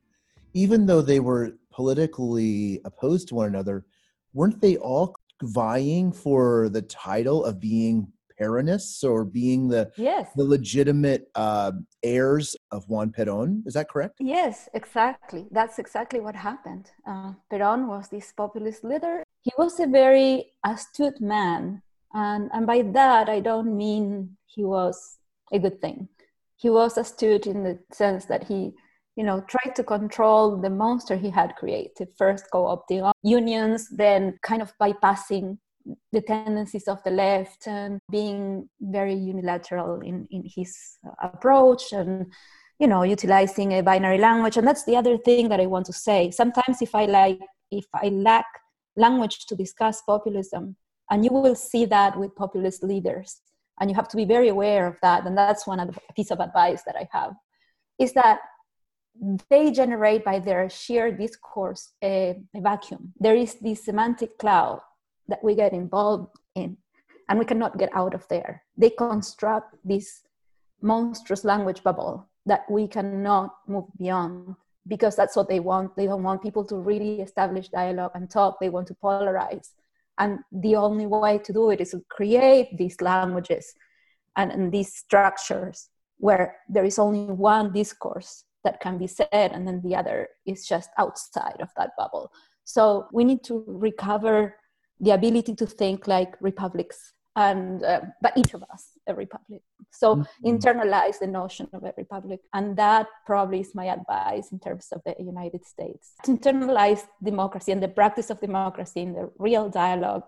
even 0.54 0.88
though 0.88 1.02
they 1.04 1.20
were 1.20 1.54
politically 1.72 2.82
opposed 2.86 3.28
to 3.30 3.36
one 3.36 3.48
another, 3.48 3.86
weren't 4.34 4.62
they 4.62 4.78
all 4.78 5.16
vying 5.44 6.12
for 6.12 6.70
the 6.70 6.82
title 6.84 7.44
of 7.46 7.60
being 7.60 8.12
Peronists 8.42 9.04
or 9.04 9.24
being 9.24 9.68
the 9.68 9.92
yes 9.98 10.30
the 10.36 10.44
legitimate 10.44 11.30
uh, 11.36 11.72
heirs 12.02 12.56
of 12.72 12.88
Juan 12.90 13.12
Perón. 13.12 13.62
Is 13.68 13.76
that 13.76 13.88
correct? 13.90 14.16
Yes, 14.20 14.68
exactly. 14.74 15.46
That's 15.52 15.78
exactly 15.78 16.20
what 16.20 16.36
happened. 16.36 16.90
Uh, 17.06 17.34
Perón 17.52 17.88
was 17.88 18.10
this 18.10 18.32
populist 18.32 18.84
leader. 18.84 19.24
He 19.42 19.52
was 19.58 19.80
a 19.80 19.86
very 19.86 20.54
astute 20.66 21.22
man, 21.22 21.84
and 22.14 22.50
and 22.54 22.66
by 22.66 22.82
that 22.94 23.30
I 23.30 23.42
don't 23.42 23.78
mean 23.78 24.38
he 24.46 24.64
was 24.64 25.20
a 25.52 25.60
good 25.60 25.80
thing. 25.80 26.08
He 26.56 26.70
was 26.70 26.98
astute 26.98 27.46
in 27.46 27.64
the 27.64 27.80
sense 27.92 28.26
that 28.26 28.46
he 28.46 28.74
you 29.22 29.28
know, 29.28 29.40
tried 29.42 29.76
to 29.76 29.84
control 29.84 30.58
the 30.58 30.72
monster 30.72 31.16
he 31.16 31.30
had 31.30 31.56
created. 31.56 32.08
First, 32.18 32.46
co-opting 32.52 33.12
unions, 33.22 33.88
then 33.92 34.40
kind 34.42 34.64
of 34.64 34.74
bypassing 34.82 35.60
the 36.12 36.22
tendencies 36.22 36.88
of 36.88 37.04
the 37.04 37.12
left 37.12 37.68
and 37.68 38.00
being 38.10 38.68
very 38.80 39.14
unilateral 39.14 40.02
in, 40.02 40.28
in 40.32 40.42
his 40.44 40.98
uh, 41.06 41.12
approach 41.22 41.92
and 41.92 42.34
you 42.80 42.88
know 42.88 43.04
utilizing 43.04 43.74
a 43.74 43.82
binary 43.82 44.18
language 44.20 44.58
and 44.58 44.68
that's 44.68 44.86
the 44.86 44.96
other 44.96 45.18
thing 45.18 45.50
that 45.50 45.60
i 45.60 45.66
want 45.66 45.88
to 45.88 45.94
say 45.94 46.30
sometimes 46.30 46.84
if 46.84 46.94
i 46.94 47.06
like 47.06 47.40
if 47.72 47.86
i 47.96 48.10
lack 48.10 48.46
language 48.96 49.48
to 49.48 49.56
discuss 49.56 50.04
populism 50.04 50.76
and 51.10 51.26
you 51.26 51.32
will 51.32 51.56
see 51.56 51.86
that 51.86 52.16
with 52.16 52.36
populist 52.36 52.84
leaders 52.84 53.42
and 53.80 53.90
you 53.90 53.96
have 53.96 54.08
to 54.08 54.18
be 54.18 54.26
very 54.26 54.50
aware 54.50 54.86
of 54.86 54.98
that 55.02 55.26
and 55.26 55.36
that's 55.36 55.66
one 55.66 55.80
of 55.80 55.88
the 55.88 56.00
piece 56.16 56.30
of 56.30 56.40
advice 56.40 56.84
that 56.86 56.96
i 56.96 57.08
have 57.12 57.34
is 57.98 58.14
that 58.14 58.40
they 59.50 59.72
generate 59.72 60.24
by 60.24 60.40
their 60.40 60.70
sheer 60.70 61.12
discourse 61.12 61.90
a, 62.04 62.42
a, 62.56 62.62
vacuum. 62.62 63.14
There 63.20 63.36
is 63.36 63.56
this 63.56 63.86
semantic 63.86 64.38
cloud 64.38 64.82
that 65.28 65.44
we 65.44 65.56
get 65.56 65.74
involved 65.74 66.36
in, 66.56 66.78
and 67.30 67.40
we 67.40 67.46
cannot 67.46 67.78
get 67.78 67.90
out 67.94 68.14
of 68.14 68.28
there. 68.30 68.64
They 68.78 68.90
construct 68.90 69.76
this 69.84 70.22
monstrous 70.82 71.44
language 71.44 71.84
bubble 71.84 72.28
that 72.46 72.64
we 72.70 72.88
cannot 72.88 73.56
move 73.68 73.86
beyond 73.98 74.56
because 74.88 75.16
that's 75.16 75.36
what 75.36 75.48
they 75.48 75.60
want. 75.60 75.96
They 75.96 76.08
don't 76.08 76.24
want 76.24 76.42
people 76.42 76.66
to 76.66 76.76
really 76.76 77.22
establish 77.22 77.70
dialogue 77.70 78.12
and 78.16 78.30
talk, 78.30 78.60
they 78.60 78.70
want 78.70 78.88
to 78.88 78.96
polarize. 78.96 79.70
And 80.18 80.40
the 80.52 80.76
only 80.76 81.06
way 81.06 81.38
to 81.38 81.54
do 81.54 81.70
it 81.70 81.82
is 81.82 81.92
to 81.92 82.04
create 82.10 82.78
these 82.78 83.00
languages 83.02 83.74
and, 84.36 84.52
and 84.52 84.72
these 84.72 84.94
structures 84.96 85.90
where 86.18 86.58
there 86.68 86.86
is 86.86 87.00
only 87.00 87.32
one 87.32 87.72
discourse 87.72 88.46
that 88.64 88.80
can 88.80 88.98
be 88.98 89.08
said 89.08 89.28
and 89.32 89.68
then 89.68 89.82
the 89.84 89.96
other 89.96 90.28
is 90.46 90.68
just 90.68 90.90
outside 90.98 91.58
of 91.60 91.70
that 91.78 91.92
bubble. 91.98 92.32
So 92.64 93.08
we 93.12 93.24
need 93.24 93.44
to 93.46 93.64
recover 93.68 94.56
the 95.00 95.12
ability 95.12 95.56
to 95.56 95.66
think 95.66 96.08
like 96.08 96.36
republics 96.42 97.14
and 97.36 97.84
uh, 97.84 98.02
but 98.22 98.34
each 98.38 98.54
of 98.54 98.64
us 98.74 98.90
a 99.08 99.16
republic. 99.16 99.62
So 99.92 100.18
mm-hmm. 100.18 100.48
internalize 100.48 101.20
the 101.20 101.28
notion 101.28 101.68
of 101.74 101.84
a 101.84 101.94
republic 101.98 102.42
and 102.54 102.78
that 102.78 103.08
probably 103.26 103.62
is 103.62 103.74
my 103.74 103.86
advice 103.86 104.52
in 104.52 104.60
terms 104.60 104.88
of 104.92 105.02
the 105.06 105.16
united 105.18 105.66
states. 105.66 106.14
To 106.26 106.38
internalize 106.38 107.04
democracy 107.24 107.72
and 107.72 107.82
the 107.82 107.88
practice 107.88 108.30
of 108.30 108.40
democracy 108.42 109.02
in 109.02 109.14
the 109.14 109.32
real 109.38 109.70
dialogue 109.70 110.24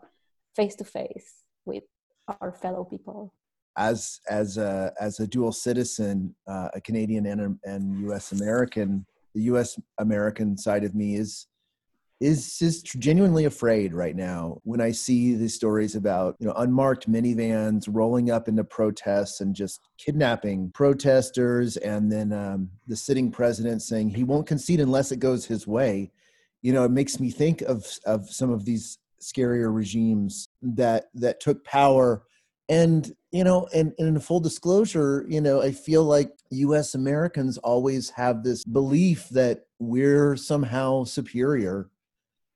face 0.56 0.76
to 0.76 0.86
face 0.86 1.34
with 1.66 1.84
our 2.28 2.54
fellow 2.54 2.84
people 2.84 3.34
as 3.78 4.20
as 4.30 4.58
a 4.58 4.94
as 5.00 5.20
a 5.20 5.28
dual 5.28 5.52
citizen, 5.52 6.36
uh, 6.48 6.70
a 6.74 6.82
Canadian 6.82 7.26
and 7.26 7.60
and 7.64 8.00
U.S. 8.02 8.32
American, 8.32 9.06
the 9.34 9.44
U.S. 9.44 9.80
American 9.98 10.58
side 10.58 10.84
of 10.84 10.96
me 10.96 11.16
is 11.16 11.48
is 12.20 12.62
is 12.62 12.82
genuinely 12.84 13.46
afraid 13.46 13.94
right 13.94 14.16
now 14.16 14.58
when 14.64 14.80
I 14.80 14.92
see 14.92 15.36
these 15.36 15.56
stories 15.56 15.96
about 15.96 16.36
you 16.40 16.48
know 16.48 16.54
unmarked 16.54 17.12
minivans 17.12 17.88
rolling 17.90 18.32
up 18.32 18.48
into 18.48 18.64
protests 18.64 19.42
and 19.42 19.56
just 19.56 19.82
kidnapping 19.98 20.72
protesters, 20.72 21.78
and 21.78 22.12
then 22.12 22.32
um, 22.32 22.70
the 22.88 22.96
sitting 22.96 23.32
president 23.32 23.82
saying 23.82 24.10
he 24.10 24.24
won't 24.24 24.48
concede 24.48 24.80
unless 24.80 25.12
it 25.12 25.20
goes 25.20 25.46
his 25.46 25.68
way. 25.68 26.12
You 26.62 26.72
know, 26.74 26.86
it 26.86 26.92
makes 26.92 27.20
me 27.20 27.32
think 27.32 27.62
of 27.62 27.86
of 28.06 28.30
some 28.30 28.52
of 28.52 28.66
these 28.66 29.00
scarier 29.22 29.74
regimes 29.74 30.48
that 30.62 31.06
that 31.16 31.40
took 31.40 31.64
power 31.66 32.24
and 32.70 33.14
you 33.34 33.44
know 33.44 33.68
and, 33.74 33.92
and 33.98 34.08
in 34.08 34.20
full 34.20 34.40
disclosure 34.40 35.26
you 35.28 35.42
know 35.42 35.62
i 35.62 35.72
feel 35.72 36.04
like 36.04 36.32
us 36.52 36.94
americans 36.94 37.58
always 37.58 38.10
have 38.12 38.44
this 38.44 38.64
belief 38.64 39.28
that 39.30 39.66
we're 39.80 40.38
somehow 40.38 41.04
superior 41.04 41.90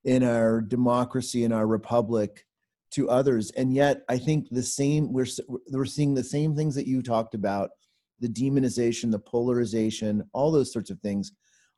in 0.06 0.24
our 0.24 0.62
democracy 0.62 1.44
in 1.44 1.52
our 1.52 1.68
republic 1.68 2.46
to 2.90 3.10
others. 3.10 3.52
And 3.52 3.76
yet 3.76 4.04
i 4.08 4.18
think 4.18 4.48
the 4.50 4.64
same 4.64 5.12
we're 5.12 5.28
we're 5.72 5.86
seeing 5.86 6.14
the 6.14 6.24
same 6.24 6.56
things 6.56 6.76
that 6.76 6.88
you 6.88 7.02
talked 7.02 7.36
about 7.36 7.72
the 8.20 8.30
demonization 8.30 9.12
the 9.12 9.20
polarization 9.20 10.24
all 10.34 10.52
those 10.52 10.72
sorts 10.72 10.90
of 10.90 11.00
things. 11.02 11.34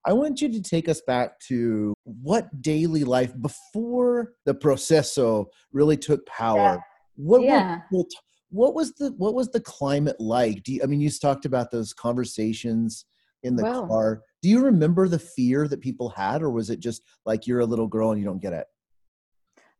I 0.06 0.13
want 0.13 0.41
you 0.41 0.50
to 0.50 0.62
take 0.62 0.88
us 0.88 1.01
back 1.01 1.39
to 1.48 1.94
what 2.03 2.62
daily 2.62 3.03
life 3.03 3.34
before 3.41 4.34
the 4.46 4.53
proceso 4.53 5.50
really 5.74 5.98
took 5.98 6.25
power. 6.25 6.58
Yeah. 6.58 6.77
What 7.18 7.41
yeah. 7.41 7.79
Were, 7.91 8.03
what 8.50 8.74
was 8.74 8.94
the 8.94 9.12
what 9.18 9.34
was 9.34 9.50
the 9.50 9.60
climate 9.62 10.20
like? 10.20 10.63
Do 10.63 10.74
you, 10.74 10.82
I 10.84 10.86
mean 10.86 11.00
you 11.00 11.10
talked 11.10 11.46
about 11.46 11.72
those 11.72 11.94
conversations 11.94 13.06
in 13.44 13.56
the 13.56 13.63
car. 13.63 14.22
Do 14.41 14.50
you 14.50 14.62
remember 14.62 15.08
the 15.08 15.20
fear 15.20 15.68
that 15.68 15.82
people 15.82 16.10
had, 16.10 16.41
or 16.41 16.50
was 16.50 16.70
it 16.70 16.79
just 16.79 17.03
like 17.25 17.48
you're 17.48 17.60
a 17.60 17.65
little 17.65 17.88
girl 17.88 18.12
and 18.12 18.20
you 18.20 18.25
don't 18.25 18.41
get 18.41 18.53
it? 18.53 18.68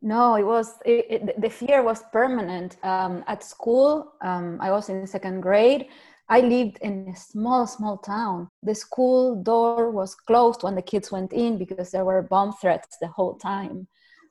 No, 0.02 0.36
it 0.36 0.46
was 0.46 0.76
it, 0.86 1.06
it, 1.10 1.42
the 1.42 1.50
fear 1.50 1.84
was 1.84 2.04
permanent. 2.12 2.78
Um, 2.84 3.24
at 3.28 3.44
school, 3.44 4.14
um, 4.22 4.58
I 4.62 4.72
was 4.72 4.90
in 4.90 5.06
second 5.08 5.42
grade. 5.42 5.88
I 6.30 6.42
lived 6.42 6.78
in 6.82 7.10
a 7.10 7.16
small, 7.16 7.66
small 7.66 7.98
town. 7.98 8.50
The 8.62 8.76
school 8.76 9.42
door 9.42 9.90
was 9.90 10.14
closed 10.14 10.62
when 10.62 10.76
the 10.76 10.82
kids 10.82 11.12
went 11.12 11.34
in 11.34 11.58
because 11.58 11.90
there 11.90 12.06
were 12.06 12.22
bomb 12.22 12.54
threats 12.54 12.98
the 13.02 13.08
whole 13.08 13.34
time. 13.36 13.88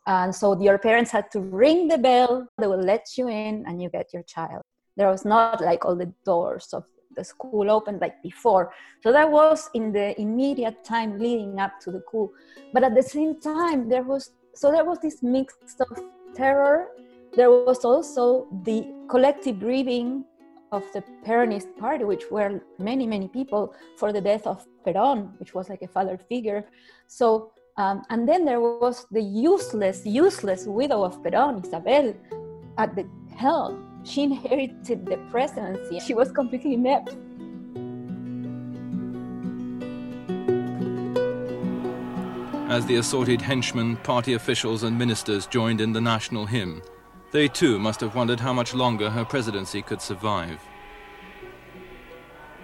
And 0.09 0.35
so 0.35 0.59
your 0.59 0.79
parents 0.79 1.11
had 1.11 1.31
to 1.33 1.41
ring 1.41 1.87
the 1.87 1.99
bell, 1.99 2.49
they 2.57 2.67
will 2.67 2.83
let 2.83 3.19
you 3.19 3.29
in 3.29 3.65
and 3.67 3.81
you 3.83 3.91
get 3.91 4.15
your 4.15 4.23
child. 4.23 4.63
There 4.97 5.09
was 5.09 5.27
not 5.27 5.61
like 5.61 5.85
all 5.85 5.95
the 5.95 6.11
doors 6.25 6.71
of 6.73 6.85
the 7.15 7.23
school 7.23 7.71
open 7.71 7.99
like 8.01 8.23
before. 8.23 8.73
So 9.03 9.13
that 9.13 9.31
was 9.31 9.69
in 9.75 9.93
the 9.93 10.19
immediate 10.19 10.83
time 10.83 11.19
leading 11.19 11.61
up 11.61 11.73
to 11.83 11.91
the 11.91 12.01
coup. 12.11 12.33
But 12.73 12.85
at 12.85 12.95
the 12.95 13.03
same 13.03 13.39
time, 13.39 13.91
there 13.91 14.03
was 14.03 14.31
so 14.55 14.73
there 14.73 14.85
was 14.85 14.99
this 15.01 15.23
mix 15.23 15.55
of 15.79 16.01
terror. 16.35 16.89
There 17.37 17.51
was 17.51 17.85
also 17.85 18.49
the 18.65 18.87
collective 19.11 19.61
grieving 19.61 20.25
of 20.73 20.85
the 20.95 21.03
Peronist 21.25 21.77
party, 21.77 22.05
which 22.05 22.25
were 22.31 22.61
many, 22.79 23.07
many 23.07 23.29
people 23.29 23.75
for 23.97 24.13
the 24.13 24.21
death 24.21 24.47
of 24.47 24.67
Peron, 24.85 25.35
which 25.39 25.55
was 25.55 25.69
like 25.69 25.83
a 25.83 25.89
father 25.89 26.17
figure. 26.17 26.65
So 27.07 27.53
um, 27.79 28.05
and 28.11 28.29
then 28.29 28.45
there 28.45 28.61
was 28.61 29.07
the 29.13 29.23
useless, 29.23 30.05
useless 30.05 30.67
widow 30.67 31.05
of 31.05 31.23
Perón, 31.23 31.65
Isabel, 31.65 32.13
at 32.77 32.97
the 32.97 33.09
helm. 33.35 34.03
She 34.03 34.25
inherited 34.25 35.07
the 35.07 35.17
presidency. 35.31 36.01
She 36.01 36.13
was 36.13 36.33
completely 36.33 36.75
inept. 36.75 37.17
As 42.69 42.85
the 42.87 42.97
assorted 42.97 43.41
henchmen, 43.41 43.97
party 43.99 44.35
officials, 44.35 44.83
and 44.83 44.99
ministers 44.99 45.47
joined 45.47 45.81
in 45.81 45.93
the 45.93 46.01
national 46.01 46.47
hymn, 46.47 46.83
they 47.31 47.47
too 47.47 47.79
must 47.79 48.01
have 48.01 48.17
wondered 48.17 48.41
how 48.41 48.53
much 48.53 48.75
longer 48.75 49.09
her 49.09 49.25
presidency 49.25 49.83
could 49.83 50.03
survive. 50.03 50.61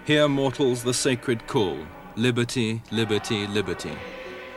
Hear 0.03 0.27
mortals 0.27 0.83
the 0.83 0.93
sacred 0.93 1.47
call 1.47 1.77
liberty, 2.17 2.81
liberty, 2.91 3.47
liberty. 3.47 3.97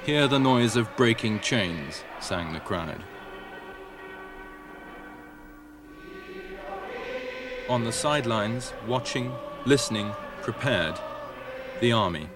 Hear 0.08 0.26
the 0.26 0.38
noise 0.38 0.74
of 0.74 0.96
breaking 0.96 1.40
chains, 1.40 2.02
sang 2.18 2.54
the 2.54 2.60
crowd. 2.60 3.04
On 7.68 7.84
the 7.84 7.92
sidelines, 7.92 8.72
watching, 8.86 9.34
listening, 9.66 10.12
prepared, 10.40 10.98
the 11.80 11.92
army, 11.92 12.30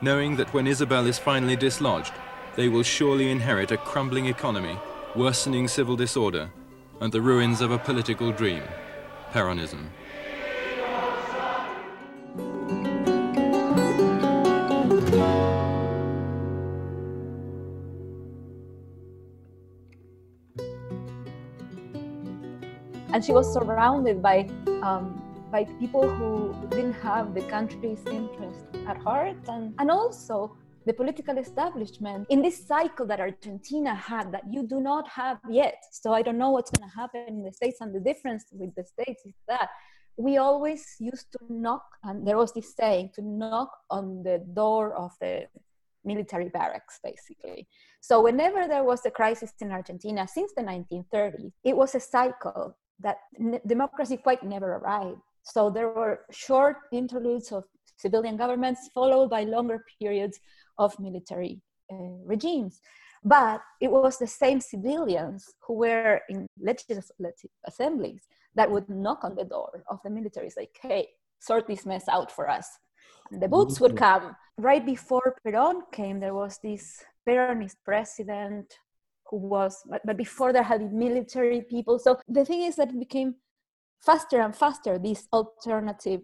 knowing 0.00 0.36
that 0.36 0.54
when 0.54 0.66
Isabel 0.66 1.04
is 1.04 1.18
finally 1.18 1.56
dislodged, 1.56 2.14
they 2.56 2.70
will 2.70 2.82
surely 2.82 3.30
inherit 3.30 3.70
a 3.70 3.76
crumbling 3.76 4.24
economy, 4.24 4.78
worsening 5.14 5.68
civil 5.68 5.94
disorder, 5.94 6.48
and 7.02 7.12
the 7.12 7.20
ruins 7.20 7.60
of 7.60 7.70
a 7.70 7.78
political 7.78 8.32
dream, 8.32 8.62
Peronism. 9.32 9.88
And 23.18 23.24
she 23.24 23.32
was 23.32 23.52
surrounded 23.52 24.22
by 24.22 24.48
um, 24.88 25.06
by 25.50 25.64
people 25.80 26.08
who 26.08 26.54
didn't 26.70 26.92
have 26.92 27.34
the 27.34 27.40
country's 27.54 27.98
interest 28.06 28.64
at 28.86 28.96
heart 28.96 29.36
and, 29.48 29.74
and 29.80 29.90
also 29.90 30.56
the 30.86 30.92
political 30.92 31.36
establishment 31.36 32.28
in 32.30 32.40
this 32.40 32.64
cycle 32.64 33.04
that 33.06 33.18
Argentina 33.18 33.92
had 33.92 34.30
that 34.30 34.44
you 34.48 34.62
do 34.62 34.78
not 34.80 35.08
have 35.08 35.38
yet. 35.50 35.82
So 35.90 36.12
I 36.12 36.22
don't 36.22 36.38
know 36.38 36.52
what's 36.52 36.70
going 36.70 36.88
to 36.88 36.94
happen 36.94 37.24
in 37.26 37.42
the 37.42 37.52
States. 37.52 37.78
And 37.80 37.92
the 37.92 37.98
difference 37.98 38.44
with 38.52 38.72
the 38.76 38.84
States 38.84 39.22
is 39.26 39.34
that 39.48 39.68
we 40.16 40.36
always 40.36 40.84
used 41.00 41.26
to 41.32 41.40
knock, 41.50 41.86
and 42.04 42.24
there 42.24 42.36
was 42.36 42.52
this 42.52 42.76
saying 42.76 43.10
to 43.16 43.22
knock 43.22 43.72
on 43.90 44.22
the 44.22 44.38
door 44.52 44.92
of 44.92 45.10
the 45.20 45.48
military 46.04 46.50
barracks, 46.50 47.00
basically. 47.02 47.66
So 48.00 48.22
whenever 48.22 48.68
there 48.68 48.84
was 48.84 49.04
a 49.04 49.10
crisis 49.10 49.52
in 49.60 49.72
Argentina 49.72 50.28
since 50.28 50.52
the 50.56 50.62
1930s, 50.62 51.50
it 51.64 51.76
was 51.76 51.96
a 51.96 52.00
cycle 52.00 52.76
that 53.00 53.18
n- 53.38 53.60
democracy 53.66 54.16
quite 54.16 54.42
never 54.42 54.74
arrived. 54.76 55.20
So 55.42 55.70
there 55.70 55.88
were 55.88 56.20
short 56.30 56.76
interludes 56.92 57.52
of 57.52 57.64
civilian 57.96 58.36
governments 58.36 58.90
followed 58.94 59.30
by 59.30 59.42
longer 59.44 59.84
periods 59.98 60.38
of 60.78 60.98
military 60.98 61.60
uh, 61.92 62.20
regimes. 62.24 62.80
But 63.24 63.60
it 63.80 63.90
was 63.90 64.18
the 64.18 64.26
same 64.26 64.60
civilians 64.60 65.44
who 65.66 65.74
were 65.74 66.20
in 66.28 66.46
legislative 66.60 67.50
assemblies 67.66 68.22
that 68.54 68.70
would 68.70 68.88
knock 68.88 69.24
on 69.24 69.34
the 69.34 69.44
door 69.44 69.84
of 69.88 69.98
the 70.04 70.10
military, 70.10 70.50
like, 70.56 70.78
hey, 70.80 71.08
sort 71.40 71.66
this 71.66 71.84
mess 71.84 72.08
out 72.08 72.30
for 72.30 72.48
us. 72.48 72.68
And 73.30 73.42
the 73.42 73.48
boots 73.48 73.80
would 73.80 73.92
mm-hmm. 73.92 74.22
come. 74.22 74.36
Right 74.56 74.84
before 74.84 75.36
Peron 75.44 75.82
came, 75.92 76.20
there 76.20 76.34
was 76.34 76.58
this 76.62 77.04
Peronist 77.28 77.76
president 77.84 78.72
who 79.30 79.36
was, 79.36 79.82
but, 79.88 80.00
but 80.04 80.16
before 80.16 80.52
there 80.52 80.62
had 80.62 80.80
been 80.80 80.98
military 80.98 81.62
people. 81.62 81.98
So 81.98 82.18
the 82.28 82.44
thing 82.44 82.62
is 82.62 82.76
that 82.76 82.90
it 82.90 82.98
became 82.98 83.34
faster 84.00 84.40
and 84.40 84.54
faster, 84.54 84.98
these 84.98 85.26
alternative, 85.32 86.20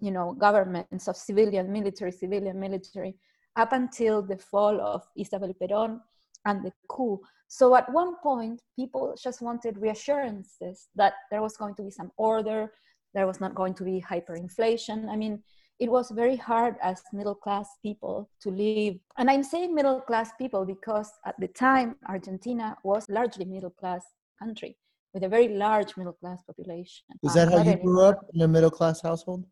you 0.00 0.10
know, 0.10 0.32
governments 0.32 1.08
of 1.08 1.16
civilian, 1.16 1.72
military, 1.72 2.12
civilian, 2.12 2.58
military, 2.58 3.16
up 3.56 3.72
until 3.72 4.22
the 4.22 4.38
fall 4.38 4.80
of 4.80 5.02
Isabel 5.16 5.52
Peron 5.54 6.00
and 6.44 6.64
the 6.64 6.72
coup. 6.88 7.20
So 7.48 7.74
at 7.74 7.90
one 7.92 8.16
point, 8.22 8.62
people 8.76 9.14
just 9.20 9.42
wanted 9.42 9.78
reassurances 9.78 10.88
that 10.94 11.14
there 11.30 11.42
was 11.42 11.56
going 11.56 11.74
to 11.76 11.82
be 11.82 11.90
some 11.90 12.12
order, 12.16 12.72
there 13.14 13.26
was 13.26 13.40
not 13.40 13.54
going 13.54 13.74
to 13.74 13.84
be 13.84 14.04
hyperinflation. 14.06 15.08
I 15.08 15.16
mean, 15.16 15.42
it 15.78 15.90
was 15.90 16.10
very 16.10 16.36
hard 16.36 16.76
as 16.82 17.02
middle 17.12 17.34
class 17.34 17.68
people 17.82 18.28
to 18.40 18.50
live. 18.50 18.96
And 19.16 19.30
I'm 19.30 19.42
saying 19.42 19.74
middle 19.74 20.00
class 20.00 20.30
people 20.38 20.64
because 20.64 21.10
at 21.24 21.36
the 21.38 21.48
time, 21.48 21.96
Argentina 22.08 22.76
was 22.82 23.08
largely 23.08 23.44
middle 23.44 23.70
class 23.70 24.04
country 24.38 24.76
with 25.14 25.22
a 25.22 25.28
very 25.28 25.48
large 25.48 25.96
middle 25.96 26.12
class 26.12 26.42
population. 26.42 27.04
Is 27.22 27.34
that 27.34 27.48
uh, 27.48 27.58
how 27.58 27.64
you 27.70 27.76
grew 27.76 28.02
up 28.02 28.26
in 28.34 28.42
a 28.42 28.48
middle 28.48 28.70
class 28.70 29.00
household? 29.00 29.44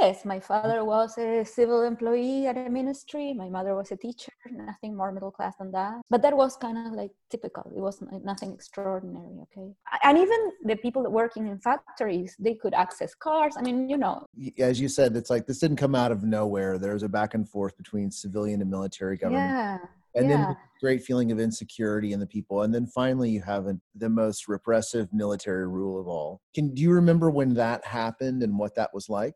Yes, 0.00 0.24
my 0.24 0.38
father 0.38 0.84
was 0.84 1.18
a 1.18 1.44
civil 1.44 1.82
employee 1.82 2.46
at 2.46 2.56
a 2.56 2.70
ministry. 2.70 3.32
My 3.32 3.48
mother 3.48 3.74
was 3.74 3.90
a 3.90 3.96
teacher, 3.96 4.32
nothing 4.50 4.96
more 4.96 5.10
middle 5.10 5.32
class 5.32 5.56
than 5.58 5.72
that. 5.72 6.00
But 6.08 6.22
that 6.22 6.36
was 6.36 6.56
kind 6.56 6.78
of 6.86 6.92
like 6.92 7.10
typical. 7.30 7.64
It 7.74 7.80
was 7.80 8.00
nothing 8.24 8.52
extraordinary, 8.52 9.40
okay? 9.44 9.74
And 10.04 10.16
even 10.16 10.38
the 10.64 10.76
people 10.76 11.02
working 11.10 11.48
in 11.48 11.58
factories, 11.58 12.36
they 12.38 12.54
could 12.54 12.74
access 12.74 13.12
cars. 13.14 13.54
I 13.58 13.62
mean, 13.62 13.88
you 13.88 13.96
know. 13.96 14.24
As 14.58 14.80
you 14.80 14.88
said, 14.88 15.16
it's 15.16 15.30
like 15.30 15.46
this 15.46 15.58
didn't 15.58 15.78
come 15.78 15.96
out 15.96 16.12
of 16.12 16.22
nowhere. 16.22 16.78
There's 16.78 17.02
a 17.02 17.08
back 17.08 17.34
and 17.34 17.48
forth 17.48 17.76
between 17.76 18.10
civilian 18.12 18.60
and 18.60 18.70
military 18.70 19.16
government. 19.16 19.50
Yeah. 19.50 19.78
And 20.14 20.30
yeah. 20.30 20.36
then 20.36 20.56
great 20.80 21.02
feeling 21.02 21.32
of 21.32 21.40
insecurity 21.40 22.12
in 22.12 22.20
the 22.20 22.26
people. 22.26 22.62
And 22.62 22.72
then 22.72 22.86
finally, 22.86 23.30
you 23.30 23.42
have 23.42 23.66
a, 23.66 23.76
the 23.96 24.08
most 24.08 24.48
repressive 24.48 25.12
military 25.12 25.66
rule 25.66 26.00
of 26.00 26.06
all. 26.06 26.40
Can 26.54 26.72
do 26.72 26.82
you 26.82 26.92
remember 26.92 27.30
when 27.30 27.54
that 27.54 27.84
happened 27.84 28.42
and 28.42 28.58
what 28.58 28.74
that 28.76 28.94
was 28.94 29.08
like? 29.08 29.34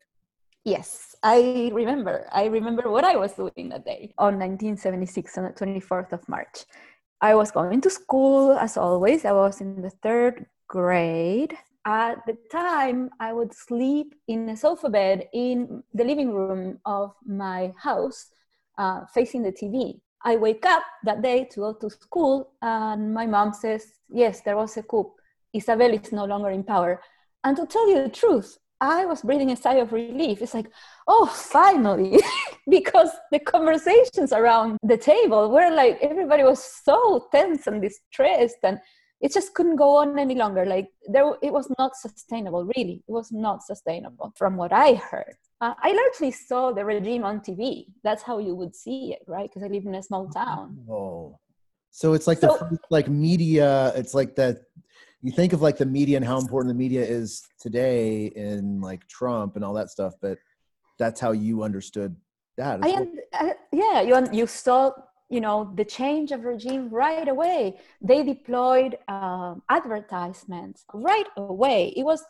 Yes, 0.65 1.17
I 1.23 1.71
remember. 1.73 2.29
I 2.31 2.47
remember 2.47 2.89
what 2.91 3.05
I 3.05 3.17
was 3.17 3.33
doing 3.33 3.71
that 3.71 3.85
day 3.85 4.15
on 4.17 4.39
1976, 4.39 5.39
on 5.39 5.45
the 5.45 5.51
24th 5.51 6.13
of 6.13 6.29
March. 6.29 6.65
I 7.21 7.35
was 7.35 7.51
going 7.51 7.81
to 7.81 7.91
school 7.91 8.53
as 8.53 8.77
always. 8.77 9.25
I 9.25 9.33
was 9.33 9.61
in 9.61 9.83
the 9.83 9.91
third 9.91 10.47
grade. 10.69 11.57
At 11.85 12.25
the 12.27 12.37
time, 12.53 13.11
I 13.19 13.33
would 13.33 13.53
sleep 13.53 14.15
in 14.29 14.49
a 14.51 14.57
sofa 14.57 14.89
bed 14.89 15.29
in 15.33 15.83
the 15.95 16.05
living 16.05 16.33
room 16.33 16.79
of 16.85 17.13
my 17.27 17.73
house, 17.77 18.31
uh, 18.79 19.07
facing 19.13 19.43
the 19.43 19.51
TV. 19.51 20.01
I 20.25 20.37
wake 20.37 20.65
up 20.65 20.85
that 21.03 21.23
day 21.23 21.49
to 21.51 21.61
go 21.61 21.73
to 21.75 21.91
school, 21.91 22.53
and 22.63 23.13
my 23.13 23.27
mom 23.27 23.53
says, 23.53 23.85
Yes, 24.09 24.43
there 24.43 24.57
was 24.57 24.77
a 24.77 24.85
coup. 24.85 25.13
Isabel 25.53 25.93
is 25.93 26.13
no 26.13 26.25
longer 26.25 26.51
in 26.51 26.63
power. 26.63 27.03
And 27.43 27.57
to 27.57 27.67
tell 27.67 27.89
you 27.89 28.01
the 28.01 28.09
truth, 28.09 28.59
I 28.83 29.07
was 29.07 29.23
breathing 29.23 29.53
a 29.53 29.57
sigh 29.57 29.77
of 29.77 29.93
relief. 29.93 30.43
It's 30.43 30.55
like, 30.55 30.69
oh, 31.07 31.27
finally, 31.27 32.19
because 32.69 33.11
the 33.31 33.39
conversations 33.39 34.33
around 34.33 34.77
the 34.83 34.97
table 34.97 35.51
were 35.53 35.71
like 35.71 35.99
everybody 36.03 36.43
was 36.43 36.63
so 36.85 37.29
tense 37.31 37.69
and 37.69 37.81
distressed, 37.81 38.59
and 38.65 38.81
it 39.21 39.33
just 39.33 39.55
couldn't 39.55 39.77
go 39.77 39.97
on 39.99 40.19
any 40.19 40.35
longer. 40.35 40.67
Like 40.67 40.89
there, 41.07 41.33
it 41.43 41.53
was 41.53 41.71
not 41.79 41.95
sustainable. 41.95 42.65
Really, 42.77 43.05
it 43.07 43.13
was 43.13 43.31
not 43.31 43.63
sustainable. 43.63 44.33
From 44.37 44.57
what 44.57 44.73
I 44.73 44.95
heard, 44.95 45.37
uh, 45.61 45.75
I 45.79 45.93
largely 45.93 46.33
saw 46.33 46.73
the 46.73 46.85
regime 46.85 47.23
on 47.23 47.39
TV. 47.39 47.87
That's 48.03 48.25
how 48.25 48.41
you 48.41 48.57
would 48.57 48.75
see 48.75 49.13
it, 49.13 49.23
right? 49.29 49.49
Because 49.49 49.63
I 49.63 49.69
live 49.69 49.87
in 49.87 49.95
a 49.95 50.03
small 50.03 50.29
town. 50.29 50.85
Oh, 50.91 51.39
so 51.93 52.15
it's 52.15 52.27
like 52.27 52.39
so, 52.39 52.59
the 52.59 52.79
like 52.91 53.09
media. 53.09 53.93
It's 53.95 54.13
like 54.13 54.35
that 54.35 54.63
you 55.23 55.31
think 55.31 55.53
of 55.53 55.63
like 55.63 55.79
the 55.79 55.87
media 55.87 56.17
and 56.17 56.27
how 56.27 56.39
important 56.39 56.69
the 56.75 56.79
media 56.79 57.03
is 57.03 57.43
today 57.61 58.27
in 58.27 58.81
like 58.81 59.07
Trump 59.09 59.57
and 59.57 59.65
all 59.65 59.75
that 59.75 59.91
stuff, 59.91 60.15
but 60.21 60.39
that's 60.99 61.21
how 61.21 61.31
you 61.33 61.63
understood 61.63 62.17
that. 62.57 62.81
I, 62.83 62.91
well. 62.91 63.09
uh, 63.41 63.53
yeah, 63.73 64.01
you 64.03 64.29
you 64.33 64.47
saw 64.47 64.91
you 65.31 65.41
know 65.41 65.73
the 65.77 65.85
change 65.85 66.33
of 66.33 66.45
regime 66.45 66.91
right 66.91 67.29
away. 67.29 67.79
They 68.01 68.25
deployed 68.25 68.99
um, 69.09 69.63
advertisements 69.69 70.85
right 70.93 71.27
away. 71.37 71.95
It 71.97 72.03
was 72.03 72.25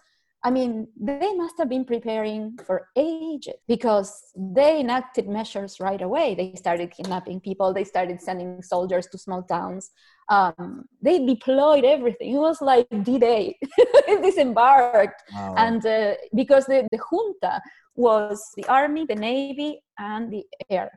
I 0.45 0.51
mean, 0.51 0.89
they 1.01 1.33
must 1.35 1.55
have 1.59 1.69
been 1.69 1.85
preparing 1.85 2.59
for 2.67 2.89
ages 2.97 3.55
because 3.69 4.33
they 4.37 4.81
enacted 4.81 5.29
measures 5.29 5.79
right 5.79 6.03
away. 6.03 6.35
They 6.35 6.55
started 6.57 6.91
kidnapping 6.91 7.41
people, 7.41 7.73
they 7.73 7.85
started 7.85 8.21
sending 8.21 8.61
soldiers 8.61 9.07
to 9.09 9.19
small 9.19 9.45
towns. 9.45 9.91
Um, 10.29 10.87
they 11.01 11.25
deployed 11.25 11.85
everything. 11.85 12.35
It 12.35 12.39
was 12.39 12.61
like 12.61 12.89
D 13.05 13.19
Day, 13.19 13.57
disembarked. 14.23 15.23
Wow. 15.33 15.55
And 15.57 15.87
uh, 15.87 16.15
because 16.35 16.67
the, 16.67 16.89
the 16.91 16.99
junta 16.99 17.61
was 17.95 18.43
the 18.57 18.65
army, 18.67 19.07
the 19.07 19.15
navy, 19.15 19.81
and 19.99 20.33
the 20.33 20.45
air. 20.69 20.91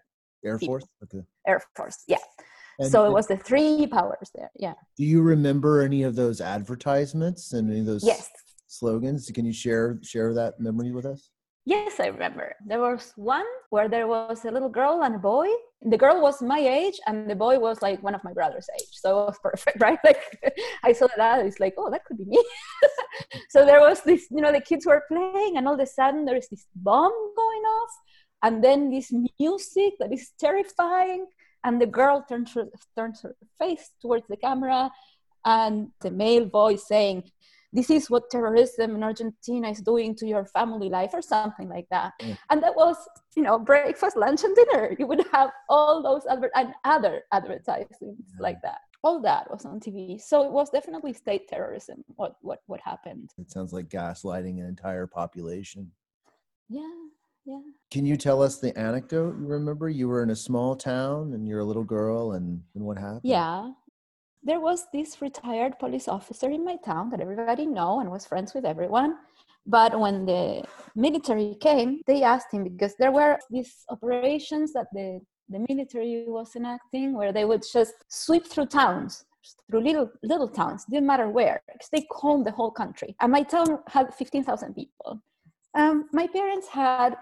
Air 0.43 0.58
Force? 0.58 0.86
Okay. 1.03 1.23
Air 1.45 1.62
Force, 1.75 2.03
yeah. 2.08 2.17
And 2.79 2.91
so 2.91 3.05
it 3.05 3.12
was 3.12 3.27
the 3.27 3.38
three 3.38 3.88
powers 3.88 4.31
there. 4.34 4.51
Yeah. 4.55 4.73
Do 4.97 5.05
you 5.05 5.21
remember 5.21 5.81
any 5.81 6.03
of 6.03 6.15
those 6.15 6.41
advertisements 6.41 7.53
and 7.53 7.69
any 7.69 7.81
of 7.81 7.86
those? 7.86 8.03
Yes 8.03 8.31
slogans. 8.79 9.29
Can 9.33 9.45
you 9.45 9.53
share 9.53 9.99
share 10.03 10.33
that 10.33 10.59
memory 10.59 10.91
with 10.91 11.05
us? 11.05 11.29
Yes, 11.67 11.99
I 11.99 12.07
remember. 12.07 12.53
There 12.63 12.79
was 12.79 13.11
one 13.15 13.45
where 13.71 13.89
there 13.89 14.07
was 14.07 14.45
a 14.45 14.51
little 14.51 14.69
girl 14.69 15.01
and 15.03 15.15
a 15.15 15.17
boy. 15.17 15.47
The 15.81 15.97
girl 15.97 16.21
was 16.21 16.39
my 16.39 16.59
age, 16.59 16.99
and 17.07 17.27
the 17.27 17.35
boy 17.35 17.57
was 17.57 17.81
like 17.81 18.03
one 18.03 18.13
of 18.13 18.23
my 18.23 18.33
brother's 18.33 18.69
age. 18.79 18.93
So 18.93 19.21
it 19.21 19.25
was 19.25 19.39
perfect, 19.41 19.77
right? 19.81 19.97
Like 20.03 20.21
I 20.83 20.93
saw 20.93 21.07
that, 21.17 21.43
it's 21.43 21.59
like, 21.59 21.73
oh, 21.77 21.89
that 21.89 22.05
could 22.05 22.19
be 22.19 22.25
me. 22.25 22.43
so 23.49 23.65
there 23.65 23.79
was 23.79 24.01
this, 24.01 24.27
you 24.29 24.41
know, 24.41 24.51
the 24.51 24.61
kids 24.61 24.85
were 24.85 25.03
playing, 25.07 25.57
and 25.57 25.67
all 25.67 25.73
of 25.73 25.79
a 25.79 25.88
sudden 25.88 26.25
there 26.25 26.38
is 26.38 26.47
this 26.49 26.67
bomb 26.75 27.13
going 27.35 27.63
off, 27.77 27.93
and 28.43 28.63
then 28.63 28.91
this 28.91 29.11
music 29.39 29.93
that 29.99 30.13
is 30.13 30.33
terrifying, 30.39 31.25
and 31.63 31.81
the 31.81 31.88
girl 31.88 32.23
turns 32.29 32.53
her, 32.53 32.65
turns 32.95 33.21
her 33.23 33.35
face 33.57 33.89
towards 34.03 34.27
the 34.27 34.38
camera, 34.38 34.91
and 35.45 35.88
the 36.01 36.11
male 36.11 36.45
voice 36.45 36.88
saying, 36.88 37.23
this 37.73 37.89
is 37.89 38.10
what 38.10 38.30
terrorism 38.30 38.95
in 38.95 39.04
Argentina 39.04 39.69
is 39.69 39.82
doing 39.82 40.15
to 40.15 40.28
your 40.28 40.45
family 40.45 40.89
life 40.89 41.12
or 41.13 41.21
something 41.21 41.69
like 41.69 41.88
that. 41.91 42.13
Mm. 42.21 42.38
And 42.49 42.63
that 42.63 42.75
was, 42.75 42.95
you 43.36 43.43
know, 43.43 43.60
breakfast, 43.60 44.17
lunch, 44.17 44.43
and 44.43 44.56
dinner. 44.56 44.95
You 44.97 45.08
would 45.08 45.25
have 45.32 45.51
all 45.69 46.01
those 46.01 46.25
adver- 46.30 46.51
and 46.56 46.73
other 46.84 47.23
advertisements 47.32 47.99
mm. 48.01 48.39
like 48.39 48.62
that. 48.63 48.80
All 49.04 49.21
that 49.21 49.49
was 49.51 49.65
on 49.65 49.80
TV. 49.80 50.19
So 50.19 50.43
it 50.43 50.51
was 50.51 50.69
definitely 50.69 51.13
state 51.13 51.47
terrorism, 51.47 52.04
what, 52.15 52.36
what, 52.41 52.60
what 52.67 52.80
happened. 52.82 53.32
It 53.38 53.51
sounds 53.51 53.73
like 53.73 53.89
gaslighting 53.89 54.60
an 54.60 54.65
entire 54.65 55.06
population. 55.06 55.91
Yeah, 56.69 56.82
yeah. 57.45 57.60
Can 57.91 58.06
you 58.06 58.17
tell 58.17 58.41
us 58.41 58.60
the 58.60 58.75
anecdote 58.78 59.36
you 59.39 59.45
remember? 59.45 59.89
You 59.89 60.08
were 60.08 60.23
in 60.23 60.32
a 60.32 60.36
small 60.36 60.75
town 60.75 61.34
and 61.34 61.47
you're 61.47 61.60
a 61.60 61.65
little 61.65 61.84
girl, 61.84 62.32
and, 62.32 62.63
and 62.73 62.84
what 62.84 62.97
happened? 62.97 63.21
Yeah 63.23 63.71
there 64.45 64.60
was 64.60 64.86
this 64.93 65.21
retired 65.21 65.77
police 65.79 66.08
officer 66.08 66.49
in 66.49 66.63
my 66.63 66.77
town 66.86 67.10
that 67.10 67.19
everybody 67.19 67.65
knew 67.65 67.99
and 67.99 68.12
was 68.12 68.25
friends 68.25 68.53
with 68.53 68.63
everyone. 68.63 69.15
But 69.65 69.99
when 69.99 70.25
the 70.27 70.63
military 70.95 71.55
came, 71.60 72.01
they 72.05 72.21
asked 72.21 72.53
him 72.53 72.63
because 72.63 72.93
there 72.99 73.12
were 73.12 73.39
these 73.49 73.73
operations 73.89 74.71
that 74.73 74.86
the, 74.93 75.19
the 75.49 75.65
military 75.67 76.25
was 76.27 76.55
enacting 76.55 77.17
where 77.17 77.34
they 77.34 77.45
would 77.45 77.63
just 77.73 77.95
sweep 78.08 78.45
through 78.45 78.67
towns, 78.67 79.25
through 79.69 79.81
little 79.81 80.12
little 80.21 80.47
towns, 80.47 80.86
didn't 80.86 81.08
matter 81.08 81.29
where, 81.29 81.60
because 81.67 81.89
they 81.91 82.05
combed 82.12 82.45
the 82.45 82.51
whole 82.51 82.71
country. 82.71 83.15
And 83.21 83.31
my 83.31 83.41
town 83.41 83.79
had 83.88 84.13
15,000 84.13 84.75
people. 84.75 85.19
Um, 85.73 86.08
my 86.13 86.27
parents 86.27 86.67
had 86.67 87.17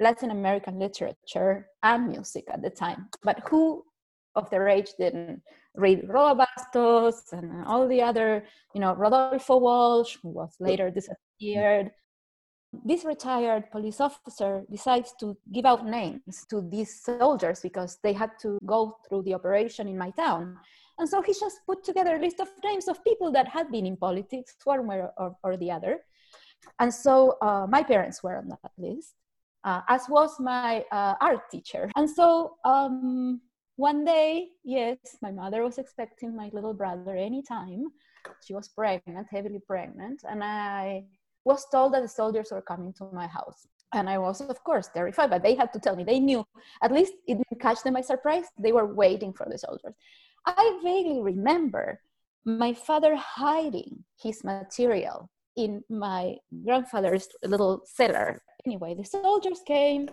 Latin 0.00 0.32
American 0.32 0.80
literature 0.80 1.68
and 1.84 2.08
music 2.08 2.44
at 2.52 2.62
the 2.62 2.70
time. 2.70 3.08
But 3.22 3.40
who 3.48 3.84
of 4.34 4.50
their 4.50 4.68
age 4.68 4.90
didn't 4.98 5.42
read 5.76 6.08
Roa 6.08 6.34
Bastos 6.34 7.32
and 7.32 7.64
all 7.66 7.86
the 7.86 8.02
other, 8.02 8.44
you 8.74 8.80
know, 8.80 8.94
Rodolfo 8.94 9.58
Walsh, 9.58 10.16
who 10.22 10.30
was 10.30 10.54
later 10.60 10.90
disappeared. 10.90 11.90
This 12.84 13.04
retired 13.04 13.70
police 13.70 14.00
officer 14.00 14.64
decides 14.70 15.14
to 15.20 15.36
give 15.52 15.64
out 15.64 15.86
names 15.86 16.44
to 16.50 16.60
these 16.60 17.02
soldiers 17.02 17.60
because 17.60 17.98
they 18.02 18.12
had 18.12 18.32
to 18.42 18.58
go 18.66 18.98
through 19.08 19.22
the 19.22 19.34
operation 19.34 19.88
in 19.88 19.96
my 19.96 20.10
town. 20.10 20.58
And 20.98 21.08
so 21.08 21.22
he 21.22 21.32
just 21.32 21.60
put 21.66 21.84
together 21.84 22.16
a 22.16 22.20
list 22.20 22.40
of 22.40 22.48
names 22.64 22.88
of 22.88 23.04
people 23.04 23.30
that 23.32 23.48
had 23.48 23.70
been 23.70 23.86
in 23.86 23.96
politics, 23.96 24.56
one 24.64 24.86
way 24.86 25.02
or, 25.16 25.36
or 25.42 25.56
the 25.56 25.70
other. 25.70 26.00
And 26.80 26.92
so 26.92 27.36
uh, 27.42 27.66
my 27.68 27.82
parents 27.82 28.22
were 28.22 28.36
on 28.36 28.48
that 28.48 28.72
list, 28.78 29.14
uh, 29.64 29.82
as 29.88 30.08
was 30.08 30.40
my 30.40 30.84
uh, 30.90 31.14
art 31.20 31.50
teacher. 31.50 31.90
And 31.96 32.08
so 32.08 32.56
um, 32.64 33.40
one 33.76 34.04
day, 34.04 34.48
yes, 34.64 34.98
my 35.22 35.30
mother 35.30 35.62
was 35.62 35.78
expecting 35.78 36.34
my 36.34 36.50
little 36.52 36.74
brother 36.74 37.14
anytime. 37.14 37.84
She 38.44 38.54
was 38.54 38.68
pregnant, 38.68 39.26
heavily 39.30 39.60
pregnant, 39.66 40.22
and 40.28 40.42
I 40.42 41.04
was 41.44 41.66
told 41.70 41.94
that 41.94 42.02
the 42.02 42.08
soldiers 42.08 42.48
were 42.50 42.62
coming 42.62 42.92
to 42.94 43.08
my 43.12 43.26
house. 43.26 43.66
And 43.92 44.10
I 44.10 44.18
was, 44.18 44.40
of 44.40 44.62
course, 44.64 44.88
terrified, 44.92 45.30
but 45.30 45.42
they 45.42 45.54
had 45.54 45.72
to 45.72 45.78
tell 45.78 45.94
me. 45.94 46.04
They 46.04 46.18
knew, 46.18 46.44
at 46.82 46.90
least 46.90 47.12
it 47.28 47.34
didn't 47.34 47.60
catch 47.60 47.82
them 47.82 47.94
by 47.94 48.00
surprise. 48.00 48.46
They 48.58 48.72
were 48.72 48.92
waiting 48.92 49.32
for 49.32 49.46
the 49.48 49.58
soldiers. 49.58 49.94
I 50.44 50.80
vaguely 50.82 51.20
remember 51.20 52.00
my 52.44 52.74
father 52.74 53.14
hiding 53.14 54.04
his 54.20 54.42
material 54.42 55.30
in 55.56 55.82
my 55.88 56.36
grandfather's 56.64 57.28
little 57.44 57.82
cellar. 57.84 58.42
Anyway, 58.64 58.94
the 58.94 59.04
soldiers 59.04 59.60
came. 59.66 60.08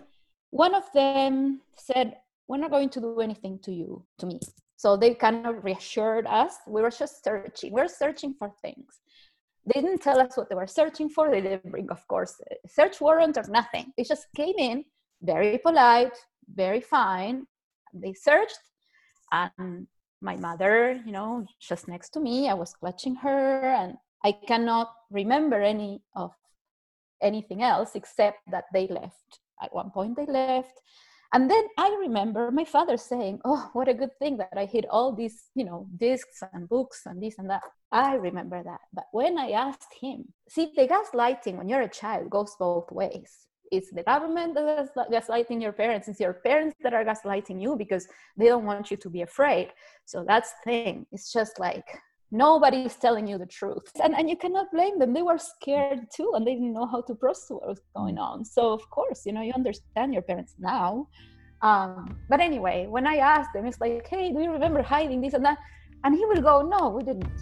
One 0.50 0.74
of 0.74 0.84
them 0.92 1.60
said, 1.76 2.16
we're 2.48 2.58
not 2.58 2.70
going 2.70 2.90
to 2.90 3.00
do 3.00 3.20
anything 3.20 3.58
to 3.64 3.72
you, 3.72 4.04
to 4.18 4.26
me. 4.26 4.40
So 4.76 4.96
they 4.96 5.14
kind 5.14 5.46
of 5.46 5.64
reassured 5.64 6.26
us. 6.26 6.56
We 6.66 6.82
were 6.82 6.90
just 6.90 7.24
searching. 7.24 7.72
We 7.72 7.80
we're 7.80 7.88
searching 7.88 8.34
for 8.38 8.52
things. 8.60 9.00
They 9.66 9.80
didn't 9.80 10.02
tell 10.02 10.20
us 10.20 10.36
what 10.36 10.50
they 10.50 10.54
were 10.54 10.66
searching 10.66 11.08
for. 11.08 11.30
They 11.30 11.40
didn't 11.40 11.70
bring, 11.70 11.90
of 11.90 12.06
course, 12.06 12.34
a 12.40 12.68
search 12.68 13.00
warrant 13.00 13.38
or 13.38 13.44
nothing. 13.48 13.92
They 13.96 14.04
just 14.04 14.26
came 14.36 14.56
in, 14.58 14.84
very 15.22 15.58
polite, 15.58 16.16
very 16.52 16.82
fine. 16.82 17.46
They 17.94 18.12
searched, 18.12 18.58
and 19.32 19.86
my 20.20 20.36
mother, 20.36 21.00
you 21.06 21.12
know, 21.12 21.46
just 21.60 21.88
next 21.88 22.10
to 22.10 22.20
me. 22.20 22.50
I 22.50 22.54
was 22.54 22.74
clutching 22.74 23.14
her, 23.16 23.62
and 23.62 23.96
I 24.22 24.32
cannot 24.32 24.92
remember 25.10 25.62
any 25.62 26.02
of 26.14 26.32
anything 27.22 27.62
else 27.62 27.94
except 27.94 28.38
that 28.50 28.64
they 28.72 28.86
left. 28.88 29.40
At 29.62 29.74
one 29.74 29.90
point, 29.90 30.16
they 30.16 30.26
left 30.26 30.80
and 31.34 31.50
then 31.50 31.64
i 31.76 31.94
remember 32.00 32.50
my 32.50 32.64
father 32.64 32.96
saying 32.96 33.38
oh 33.44 33.68
what 33.72 33.88
a 33.88 33.94
good 33.94 34.16
thing 34.18 34.36
that 34.36 34.56
i 34.56 34.64
hid 34.64 34.86
all 34.90 35.12
these 35.12 35.50
you 35.54 35.64
know 35.64 35.86
discs 35.96 36.42
and 36.52 36.68
books 36.68 37.02
and 37.06 37.22
this 37.22 37.38
and 37.38 37.50
that. 37.50 37.62
I 37.92 38.14
remember 38.14 38.60
that. 38.62 38.80
But 38.92 39.04
when 39.12 39.38
i 39.38 39.50
asked 39.50 39.94
him 40.00 40.32
see 40.48 40.72
the 40.76 40.88
gaslighting 40.88 41.56
when 41.56 41.68
you're 41.68 41.82
a 41.82 41.88
child 41.88 42.30
goes 42.30 42.56
both 42.58 42.90
ways. 42.90 43.30
It's 43.72 43.90
the 43.90 44.04
government 44.04 44.54
that 44.54 44.78
is 44.82 44.90
gaslighting 44.96 45.60
your 45.60 45.72
parents. 45.72 46.06
It's 46.06 46.20
your 46.20 46.34
parents 46.34 46.76
that 46.82 46.94
are 46.94 47.04
gaslighting 47.04 47.60
you 47.60 47.76
because 47.76 48.06
they 48.36 48.46
don't 48.46 48.66
want 48.66 48.90
you 48.90 48.96
to 48.96 49.10
be 49.10 49.22
afraid. 49.22 49.72
So 50.04 50.24
that's 50.26 50.50
the 50.52 50.70
thing. 50.70 51.06
It's 51.10 51.32
just 51.32 51.58
like 51.58 51.88
nobody 52.30 52.78
is 52.78 52.96
telling 52.96 53.26
you 53.26 53.38
the 53.38 53.46
truth. 53.46 53.90
And, 54.02 54.14
and 54.14 54.28
you 54.28 54.36
cannot 54.36 54.70
blame 54.72 54.98
them. 54.98 55.12
They 55.12 55.22
were 55.22 55.38
scared 55.38 56.06
too 56.14 56.32
and 56.34 56.46
they 56.46 56.54
didn't 56.54 56.72
know 56.72 56.86
how 56.86 57.02
to 57.02 57.14
process 57.14 57.50
what 57.50 57.68
was 57.68 57.80
going 57.94 58.18
on. 58.18 58.44
So 58.44 58.72
of 58.72 58.88
course 58.90 59.22
you 59.26 59.32
know 59.32 59.42
you 59.42 59.52
understand 59.54 60.12
your 60.12 60.22
parents 60.22 60.54
now. 60.58 61.08
Um, 61.62 62.18
but 62.28 62.40
anyway 62.40 62.86
when 62.88 63.06
i 63.06 63.16
asked 63.16 63.54
them 63.54 63.64
it's 63.64 63.80
like 63.80 64.06
hey 64.06 64.30
do 64.32 64.40
you 64.42 64.52
remember 64.52 64.82
hiding 64.82 65.20
this 65.20 65.34
and 65.34 65.44
that? 65.44 65.58
And 66.02 66.14
he 66.14 66.24
will 66.26 66.42
go 66.42 66.62
no 66.62 66.90
we 66.90 67.02
didn't. 67.02 67.32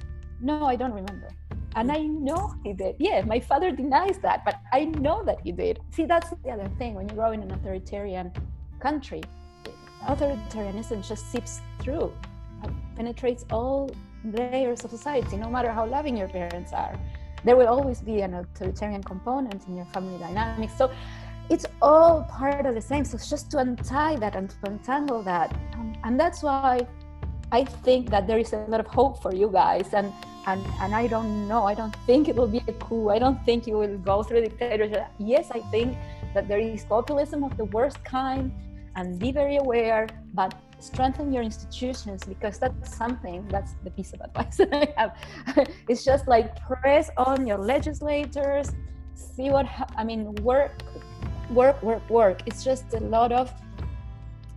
No 0.40 0.64
i 0.64 0.76
don't 0.76 0.92
remember. 0.92 1.28
And 1.74 1.90
i 1.90 1.98
know 1.98 2.54
he 2.62 2.72
did. 2.72 2.96
Yeah 2.98 3.22
my 3.22 3.40
father 3.40 3.70
denies 3.72 4.18
that 4.18 4.44
but 4.44 4.56
i 4.72 4.84
know 4.84 5.22
that 5.24 5.38
he 5.42 5.52
did. 5.52 5.80
See 5.90 6.06
that's 6.06 6.30
the 6.44 6.50
other 6.50 6.70
thing. 6.78 6.94
When 6.94 7.08
you 7.08 7.14
grow 7.14 7.32
in 7.32 7.42
an 7.42 7.50
authoritarian 7.50 8.32
country 8.80 9.22
authoritarianism 10.06 11.06
just 11.06 11.30
seeps 11.30 11.60
through. 11.80 12.12
Penetrates 12.96 13.44
all 13.50 13.90
layers 14.24 14.84
of 14.84 14.90
society, 14.90 15.36
no 15.36 15.50
matter 15.50 15.70
how 15.70 15.86
loving 15.86 16.16
your 16.16 16.28
parents 16.28 16.72
are. 16.72 16.98
There 17.44 17.56
will 17.56 17.68
always 17.68 18.00
be 18.00 18.20
an 18.20 18.34
authoritarian 18.34 19.02
component 19.02 19.66
in 19.66 19.76
your 19.76 19.86
family 19.86 20.18
dynamics. 20.18 20.74
So 20.78 20.90
it's 21.50 21.66
all 21.80 22.22
part 22.30 22.66
of 22.66 22.74
the 22.74 22.80
same. 22.80 23.04
So 23.04 23.16
it's 23.16 23.28
just 23.28 23.50
to 23.52 23.58
untie 23.58 24.16
that 24.16 24.36
and 24.36 24.48
to 24.50 24.56
untangle 24.64 25.22
that. 25.24 25.52
Um, 25.74 25.94
and 26.04 26.18
that's 26.18 26.42
why 26.42 26.86
I 27.50 27.64
think 27.64 28.10
that 28.10 28.26
there 28.26 28.38
is 28.38 28.52
a 28.52 28.58
lot 28.68 28.80
of 28.80 28.86
hope 28.86 29.20
for 29.20 29.34
you 29.34 29.48
guys. 29.48 29.92
And, 29.92 30.12
and, 30.46 30.64
and 30.80 30.94
I 30.94 31.08
don't 31.08 31.48
know, 31.48 31.64
I 31.64 31.74
don't 31.74 31.94
think 32.06 32.28
it 32.28 32.36
will 32.36 32.46
be 32.48 32.62
a 32.68 32.72
coup. 32.74 33.10
I 33.10 33.18
don't 33.18 33.44
think 33.44 33.66
you 33.66 33.76
will 33.76 33.98
go 33.98 34.22
through 34.22 34.42
dictatorship. 34.42 35.06
Yes, 35.18 35.50
I 35.50 35.60
think 35.70 35.96
that 36.34 36.48
there 36.48 36.58
is 36.58 36.84
populism 36.84 37.42
of 37.42 37.56
the 37.56 37.64
worst 37.66 38.02
kind 38.04 38.52
and 38.94 39.18
be 39.18 39.32
very 39.32 39.56
aware, 39.56 40.06
but 40.34 40.54
strengthen 40.82 41.32
your 41.32 41.42
institutions 41.42 42.24
because 42.24 42.58
that's 42.58 42.96
something 42.96 43.46
that's 43.48 43.74
the 43.84 43.90
piece 43.90 44.12
of 44.12 44.20
advice 44.20 44.56
that 44.60 44.74
i 44.74 45.00
have. 45.00 45.68
It's 45.88 46.04
just 46.04 46.26
like 46.28 46.48
press 46.66 47.10
on 47.16 47.46
your 47.46 47.58
legislators 47.58 48.70
see 49.14 49.50
what 49.50 49.66
i 49.96 50.02
mean 50.04 50.34
work 50.36 50.82
work 51.52 51.82
work 51.82 52.08
work. 52.10 52.42
It's 52.46 52.64
just 52.64 52.94
a 52.94 53.00
lot 53.00 53.32
of 53.32 53.52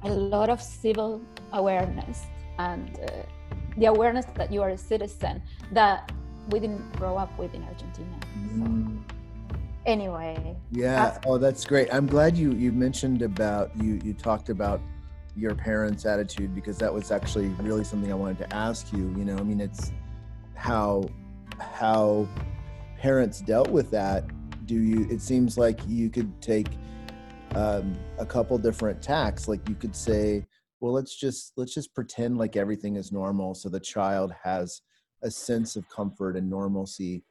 a 0.03 0.09
lot 0.09 0.49
of 0.49 0.61
civil 0.61 1.21
awareness 1.53 2.25
and 2.59 2.99
uh, 2.99 3.23
the 3.77 3.87
awareness 3.87 4.25
that 4.35 4.51
you 4.51 4.61
are 4.61 4.69
a 4.69 4.77
citizen 4.77 5.41
that 5.71 6.11
we 6.49 6.59
didn't 6.59 6.91
grow 6.93 7.17
up 7.17 7.37
with 7.39 7.53
in 7.53 7.63
argentina. 7.63 8.17
So. 8.21 8.61
mm. 8.61 9.01
anyway. 9.85 10.55
Yeah. 10.71 11.17
Oh 11.25 11.37
that's 11.37 11.65
great. 11.65 11.93
I'm 11.93 12.07
glad 12.07 12.37
you 12.37 12.51
you 12.53 12.71
mentioned 12.71 13.21
about 13.21 13.71
you 13.75 13.99
you 14.03 14.13
talked 14.13 14.49
about 14.49 14.79
your 15.35 15.53
parents' 15.53 16.05
attitude 16.05 16.55
because 16.55 16.77
that 16.77 16.93
was 16.93 17.11
actually 17.11 17.47
really 17.59 17.83
something 17.83 18.11
I 18.11 18.15
wanted 18.15 18.37
to 18.39 18.53
ask 18.53 18.91
you. 18.93 19.13
You 19.17 19.25
know, 19.25 19.37
I 19.37 19.43
mean, 19.43 19.59
it's 19.59 19.91
how 20.55 21.09
how 21.59 22.27
parents 22.97 23.41
dealt 23.41 23.69
with 23.69 23.91
that. 23.91 24.25
Do 24.65 24.75
you? 24.75 25.07
It 25.09 25.21
seems 25.21 25.57
like 25.57 25.79
you 25.87 26.09
could 26.09 26.41
take 26.41 26.67
um, 27.53 27.95
a 28.17 28.25
couple 28.25 28.57
different 28.57 29.01
tacks. 29.01 29.47
Like 29.47 29.67
you 29.67 29.75
could 29.75 29.95
say, 29.95 30.45
well, 30.79 30.93
let's 30.93 31.15
just 31.15 31.53
let's 31.57 31.73
just 31.73 31.93
pretend 31.93 32.37
like 32.37 32.55
everything 32.55 32.95
is 32.95 33.11
normal, 33.11 33.53
so 33.53 33.69
the 33.69 33.79
child 33.79 34.33
has 34.43 34.81
a 35.21 35.31
sense 35.31 35.75
of 35.75 35.87
comfort 35.89 36.35
and 36.35 36.49
normalcy. 36.49 37.23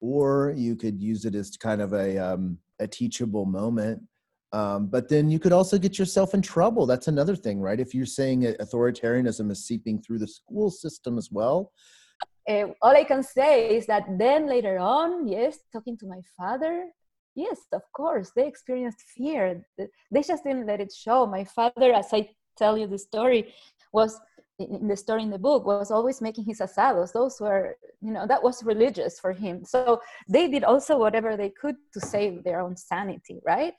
Or 0.00 0.52
you 0.56 0.74
could 0.74 1.00
use 1.00 1.24
it 1.24 1.34
as 1.36 1.56
kind 1.56 1.80
of 1.80 1.92
a 1.92 2.18
um, 2.18 2.58
a 2.80 2.86
teachable 2.88 3.44
moment 3.44 4.02
um, 4.52 4.86
but 4.86 5.08
then 5.08 5.30
you 5.30 5.38
could 5.38 5.52
also 5.52 5.78
get 5.78 5.98
yourself 5.98 6.34
in 6.34 6.42
trouble. 6.42 6.86
That's 6.86 7.08
another 7.08 7.34
thing, 7.34 7.60
right? 7.60 7.80
If 7.80 7.94
you're 7.94 8.06
saying 8.06 8.42
authoritarianism 8.42 9.50
is 9.50 9.64
seeping 9.66 10.00
through 10.02 10.18
the 10.18 10.28
school 10.28 10.70
system 10.70 11.16
as 11.16 11.30
well. 11.30 11.72
Uh, 12.48 12.66
all 12.82 12.94
I 12.96 13.04
can 13.04 13.22
say 13.22 13.76
is 13.76 13.86
that 13.86 14.04
then 14.18 14.46
later 14.46 14.78
on, 14.78 15.26
yes, 15.28 15.58
talking 15.72 15.96
to 15.98 16.06
my 16.06 16.20
father, 16.36 16.88
yes, 17.34 17.60
of 17.72 17.82
course, 17.96 18.32
they 18.34 18.46
experienced 18.46 19.02
fear. 19.16 19.64
They 19.78 20.22
just 20.22 20.44
didn't 20.44 20.66
let 20.66 20.80
it 20.80 20.92
show. 20.92 21.26
My 21.26 21.44
father, 21.44 21.92
as 21.94 22.08
I 22.12 22.28
tell 22.58 22.76
you 22.76 22.86
the 22.86 22.98
story, 22.98 23.54
was 23.92 24.18
in 24.58 24.86
the 24.88 24.96
story 24.96 25.22
in 25.22 25.30
the 25.30 25.38
book 25.38 25.66
was 25.66 25.90
always 25.90 26.20
making 26.20 26.44
his 26.44 26.60
asados. 26.60 27.12
Those 27.12 27.40
were 27.40 27.76
you 28.00 28.12
know 28.12 28.26
that 28.26 28.42
was 28.42 28.62
religious 28.62 29.18
for 29.18 29.32
him. 29.32 29.64
So 29.64 30.00
they 30.28 30.48
did 30.48 30.64
also 30.64 30.98
whatever 30.98 31.36
they 31.36 31.50
could 31.50 31.76
to 31.94 32.00
save 32.00 32.44
their 32.44 32.60
own 32.60 32.76
sanity 32.76 33.40
right? 33.44 33.74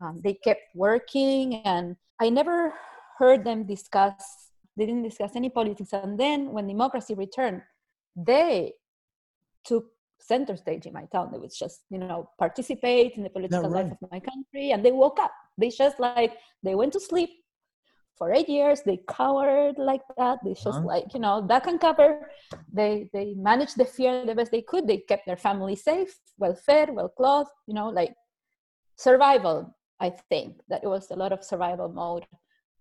Um, 0.00 0.20
they 0.22 0.34
kept 0.34 0.62
working 0.74 1.56
and 1.64 1.96
i 2.20 2.30
never 2.30 2.72
heard 3.18 3.44
them 3.44 3.66
discuss 3.66 4.14
they 4.76 4.86
didn't 4.86 5.02
discuss 5.02 5.34
any 5.34 5.48
politics. 5.48 5.92
And 5.92 6.18
then 6.20 6.52
when 6.52 6.66
democracy 6.66 7.14
returned 7.14 7.62
they 8.16 8.72
took 9.64 9.86
center 10.18 10.56
stage 10.56 10.86
in 10.86 10.92
my 10.92 11.04
town. 11.12 11.30
They 11.32 11.38
would 11.38 11.52
just 11.52 11.82
you 11.90 11.98
know 11.98 12.30
participate 12.38 13.16
in 13.16 13.22
the 13.22 13.30
political 13.30 13.68
right. 13.70 13.84
life 13.84 13.92
of 13.92 14.10
my 14.10 14.20
country 14.20 14.72
and 14.72 14.84
they 14.84 14.92
woke 14.92 15.18
up. 15.20 15.32
They 15.58 15.70
just 15.70 16.00
like 16.00 16.36
they 16.62 16.74
went 16.74 16.92
to 16.94 17.00
sleep 17.00 17.30
for 18.16 18.32
eight 18.32 18.48
years 18.48 18.82
they 18.82 18.98
cowered 19.08 19.76
like 19.78 20.02
that 20.16 20.38
they 20.44 20.54
just 20.54 20.66
uh-huh. 20.66 20.86
like 20.86 21.12
you 21.14 21.20
know 21.20 21.44
duck 21.46 21.66
and 21.66 21.80
cover 21.80 22.30
they 22.72 23.08
they 23.12 23.34
managed 23.34 23.76
the 23.76 23.84
fear 23.84 24.24
the 24.24 24.34
best 24.34 24.50
they 24.50 24.62
could 24.62 24.86
they 24.86 24.98
kept 24.98 25.26
their 25.26 25.36
family 25.36 25.76
safe 25.76 26.18
well 26.38 26.54
fed 26.54 26.90
well 26.90 27.08
clothed 27.08 27.50
you 27.66 27.74
know 27.74 27.88
like 27.88 28.14
survival 28.96 29.74
i 30.00 30.10
think 30.30 30.56
that 30.68 30.82
it 30.82 30.88
was 30.88 31.10
a 31.10 31.16
lot 31.16 31.32
of 31.32 31.44
survival 31.44 31.88
mode 31.88 32.24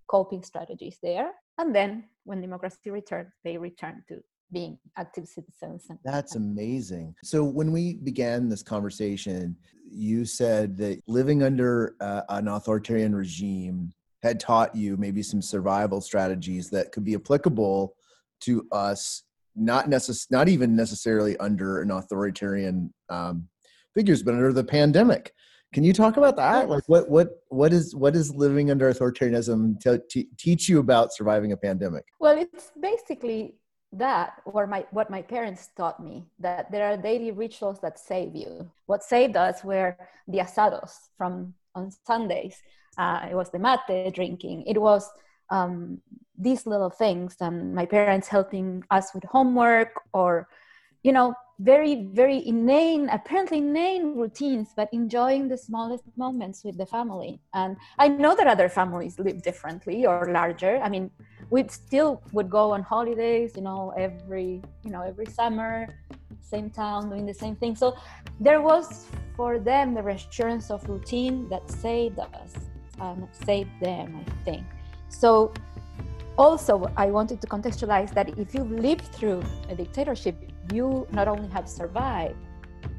coping 0.07 0.43
strategies 0.43 0.97
there 1.01 1.31
and 1.57 1.75
then 1.75 2.03
when 2.23 2.41
democracy 2.41 2.89
returned 2.89 3.29
they 3.43 3.57
returned 3.57 4.01
to 4.07 4.21
being 4.51 4.77
active 4.97 5.27
citizens. 5.27 5.87
That's 6.03 6.35
amazing. 6.35 7.15
So 7.23 7.43
when 7.43 7.71
we 7.71 7.95
began 7.95 8.47
this 8.47 8.63
conversation, 8.63 9.55
you 9.89 10.25
said 10.25 10.77
that 10.77 11.01
living 11.07 11.43
under 11.43 11.95
uh, 11.99 12.21
an 12.29 12.47
authoritarian 12.47 13.15
regime 13.15 13.91
had 14.23 14.39
taught 14.39 14.75
you 14.75 14.97
maybe 14.97 15.21
some 15.21 15.41
survival 15.41 16.01
strategies 16.01 16.69
that 16.69 16.91
could 16.91 17.03
be 17.03 17.15
applicable 17.15 17.95
to 18.41 18.67
us 18.71 19.23
not 19.55 19.89
necess- 19.89 20.29
not 20.29 20.49
even 20.49 20.75
necessarily 20.75 21.37
under 21.37 21.81
an 21.81 21.91
authoritarian 21.91 22.93
um, 23.09 23.47
figures 23.93 24.21
but 24.21 24.33
under 24.33 24.51
the 24.51 24.63
pandemic. 24.63 25.33
Can 25.73 25.83
you 25.83 25.93
talk 25.93 26.17
about 26.17 26.35
that? 26.37 26.69
Like 26.69 26.83
what 26.87 27.09
what 27.09 27.29
what 27.49 27.73
is 27.73 27.95
what 27.95 28.15
is 28.15 28.33
living 28.33 28.71
under 28.71 28.91
authoritarianism 28.91 29.79
to, 29.81 30.01
to 30.09 30.23
teach 30.37 30.69
you 30.69 30.79
about 30.79 31.13
surviving 31.13 31.51
a 31.51 31.57
pandemic? 31.57 32.05
Well 32.19 32.37
it's 32.37 32.71
basically 32.79 33.55
that 33.93 34.41
or 34.45 34.67
my 34.67 34.85
what 34.91 35.09
my 35.09 35.21
parents 35.21 35.69
taught 35.75 36.03
me 36.03 36.25
that 36.39 36.71
there 36.71 36.85
are 36.91 36.97
daily 36.97 37.31
rituals 37.31 37.79
that 37.81 37.99
save 37.99 38.35
you. 38.35 38.69
What 38.85 39.03
saved 39.03 39.35
us 39.35 39.63
were 39.63 39.97
the 40.27 40.39
asados 40.39 40.91
from 41.17 41.53
on 41.73 41.91
sundays 42.05 42.61
uh, 42.97 43.27
it 43.29 43.35
was 43.35 43.49
the 43.51 43.59
mate 43.59 44.13
drinking. 44.13 44.63
It 44.67 44.79
was 44.81 45.09
um, 45.49 46.01
these 46.37 46.65
little 46.65 46.89
things 46.89 47.35
and 47.39 47.73
my 47.73 47.85
parents 47.85 48.27
helping 48.27 48.83
us 48.91 49.13
with 49.13 49.23
homework 49.23 49.89
or 50.13 50.47
you 51.03 51.11
know 51.11 51.33
very 51.59 52.09
very 52.11 52.45
inane 52.45 53.07
apparently 53.09 53.59
inane 53.59 54.17
routines 54.17 54.73
but 54.75 54.89
enjoying 54.91 55.47
the 55.47 55.57
smallest 55.57 56.03
moments 56.17 56.63
with 56.65 56.77
the 56.77 56.85
family. 56.85 57.39
And 57.53 57.77
i 57.99 58.07
know 58.07 58.35
that 58.35 58.47
other 58.47 58.67
families 58.67 59.17
live 59.19 59.41
differently 59.41 60.05
or 60.05 60.29
larger. 60.31 60.79
I 60.83 60.89
mean 60.89 61.09
we 61.49 61.65
still 61.69 62.21
would 62.33 62.49
go 62.49 62.71
on 62.71 62.81
holidays 62.81 63.53
you 63.55 63.61
know 63.61 63.93
every 63.95 64.61
you 64.83 64.91
know 64.91 65.01
every 65.01 65.27
summer 65.27 65.87
same 66.41 66.69
town 66.69 67.09
doing 67.09 67.25
the 67.25 67.33
same 67.33 67.55
thing. 67.55 67.75
So 67.75 67.95
there 68.39 68.61
was 68.61 69.05
for 69.35 69.57
them 69.57 69.93
the 69.93 70.03
reassurance 70.03 70.69
of 70.69 70.87
routine 70.89 71.49
that 71.49 71.69
saved 71.71 72.19
us 72.19 72.53
Um, 72.99 73.23
and 73.23 73.47
saved 73.47 73.71
them 73.81 74.23
i 74.25 74.43
think. 74.43 74.65
So 75.09 75.53
also 76.37 76.91
i 76.97 77.07
wanted 77.07 77.39
to 77.41 77.47
contextualize 77.47 78.13
that 78.13 78.27
if 78.37 78.53
you've 78.53 78.71
lived 78.71 79.05
through 79.15 79.41
a 79.69 79.75
dictatorship 79.75 80.35
you 80.73 81.07
not 81.11 81.27
only 81.27 81.47
have 81.49 81.67
survived 81.67 82.35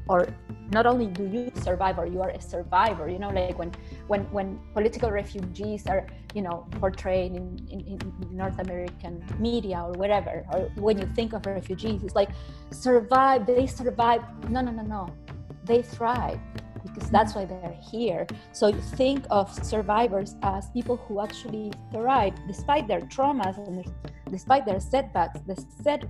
or 0.09 0.27
not 0.71 0.85
only 0.85 1.07
do 1.07 1.23
you 1.27 1.51
survive 1.61 1.99
or 1.99 2.07
you 2.07 2.19
are 2.21 2.29
a 2.31 2.41
survivor 2.41 3.07
you 3.09 3.19
know 3.19 3.29
like 3.29 3.57
when 3.59 3.71
when 4.07 4.21
when 4.31 4.59
political 4.73 5.11
refugees 5.11 5.85
are 5.85 6.07
you 6.33 6.41
know 6.41 6.65
portrayed 6.81 7.35
in, 7.35 7.45
in, 7.69 7.79
in 7.91 7.99
north 8.31 8.57
american 8.59 9.23
media 9.37 9.77
or 9.85 9.91
wherever 9.93 10.43
or 10.53 10.59
when 10.75 10.97
you 10.97 11.05
think 11.13 11.33
of 11.33 11.45
refugees 11.45 12.03
it's 12.03 12.15
like 12.15 12.29
survive 12.71 13.45
they 13.45 13.65
survive. 13.65 14.21
No 14.49 14.61
no 14.61 14.71
no 14.71 14.83
no. 14.83 15.07
They 15.63 15.81
thrive 15.81 16.39
because 16.83 17.09
that's 17.09 17.35
why 17.35 17.45
they're 17.45 17.77
here. 17.91 18.27
So 18.51 18.71
think 18.71 19.25
of 19.29 19.53
survivors 19.65 20.35
as 20.43 20.69
people 20.71 20.97
who 20.97 21.21
actually 21.21 21.71
thrive 21.91 22.33
despite 22.47 22.87
their 22.87 23.01
traumas 23.01 23.57
and 23.67 23.85
despite 24.29 24.65
their 24.65 24.79
setbacks, 24.79 25.39
the 25.47 25.63
set 25.83 26.05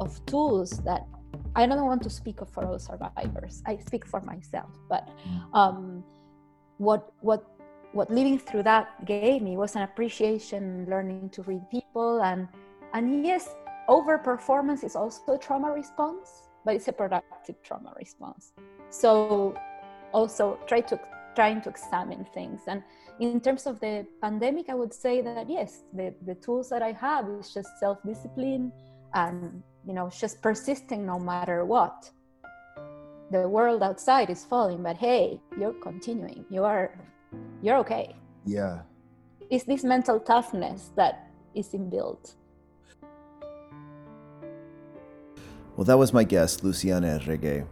of 0.00 0.24
tools 0.26 0.70
that 0.84 1.06
I 1.54 1.66
don't 1.66 1.84
want 1.84 2.02
to 2.02 2.10
speak 2.10 2.40
of 2.40 2.48
for 2.50 2.64
all 2.64 2.78
survivors. 2.78 3.62
I 3.66 3.78
speak 3.78 4.06
for 4.06 4.20
myself, 4.20 4.70
but 4.88 5.08
um, 5.52 6.04
what 6.78 7.12
what 7.20 7.44
what 7.92 8.10
living 8.10 8.38
through 8.38 8.62
that 8.64 9.04
gave 9.04 9.42
me 9.42 9.56
was 9.56 9.74
an 9.76 9.82
appreciation, 9.82 10.86
learning 10.88 11.30
to 11.30 11.42
read 11.42 11.62
people, 11.70 12.22
and 12.22 12.48
and 12.94 13.24
yes, 13.24 13.54
overperformance 13.88 14.84
is 14.84 14.94
also 14.94 15.34
a 15.34 15.38
trauma 15.38 15.72
response, 15.72 16.48
but 16.64 16.74
it's 16.74 16.88
a 16.88 16.92
productive 16.92 17.62
trauma 17.62 17.92
response. 17.96 18.52
So 18.90 19.54
also 20.12 20.58
try 20.66 20.80
to 20.80 20.98
trying 21.34 21.60
to 21.62 21.70
examine 21.70 22.24
things. 22.34 22.62
And 22.66 22.82
in 23.20 23.40
terms 23.40 23.66
of 23.66 23.80
the 23.80 24.06
pandemic 24.22 24.68
i 24.68 24.74
would 24.74 24.94
say 24.94 25.20
that 25.20 25.50
yes 25.50 25.82
the, 25.92 26.14
the 26.24 26.34
tools 26.36 26.68
that 26.70 26.82
i 26.82 26.92
have 26.92 27.28
is 27.28 27.52
just 27.52 27.68
self-discipline 27.80 28.72
and 29.14 29.62
you 29.86 29.92
know 29.92 30.08
just 30.10 30.40
persisting 30.42 31.06
no 31.06 31.18
matter 31.18 31.64
what. 31.64 32.10
The 33.30 33.46
world 33.46 33.82
outside 33.82 34.30
is 34.30 34.44
falling 34.44 34.82
but 34.82 34.96
hey 34.96 35.40
you're 35.58 35.74
continuing. 35.74 36.44
You 36.50 36.64
are 36.64 36.96
you're 37.62 37.78
okay. 37.78 38.14
Yeah. 38.46 38.82
It's 39.50 39.64
this 39.64 39.82
mental 39.82 40.20
toughness 40.20 40.90
that 40.96 41.30
is 41.54 41.68
inbuilt. 41.70 42.34
Well 45.76 45.84
that 45.84 45.98
was 45.98 46.12
my 46.12 46.24
guest 46.24 46.62
luciana 46.62 47.18
Erregue 47.18 47.66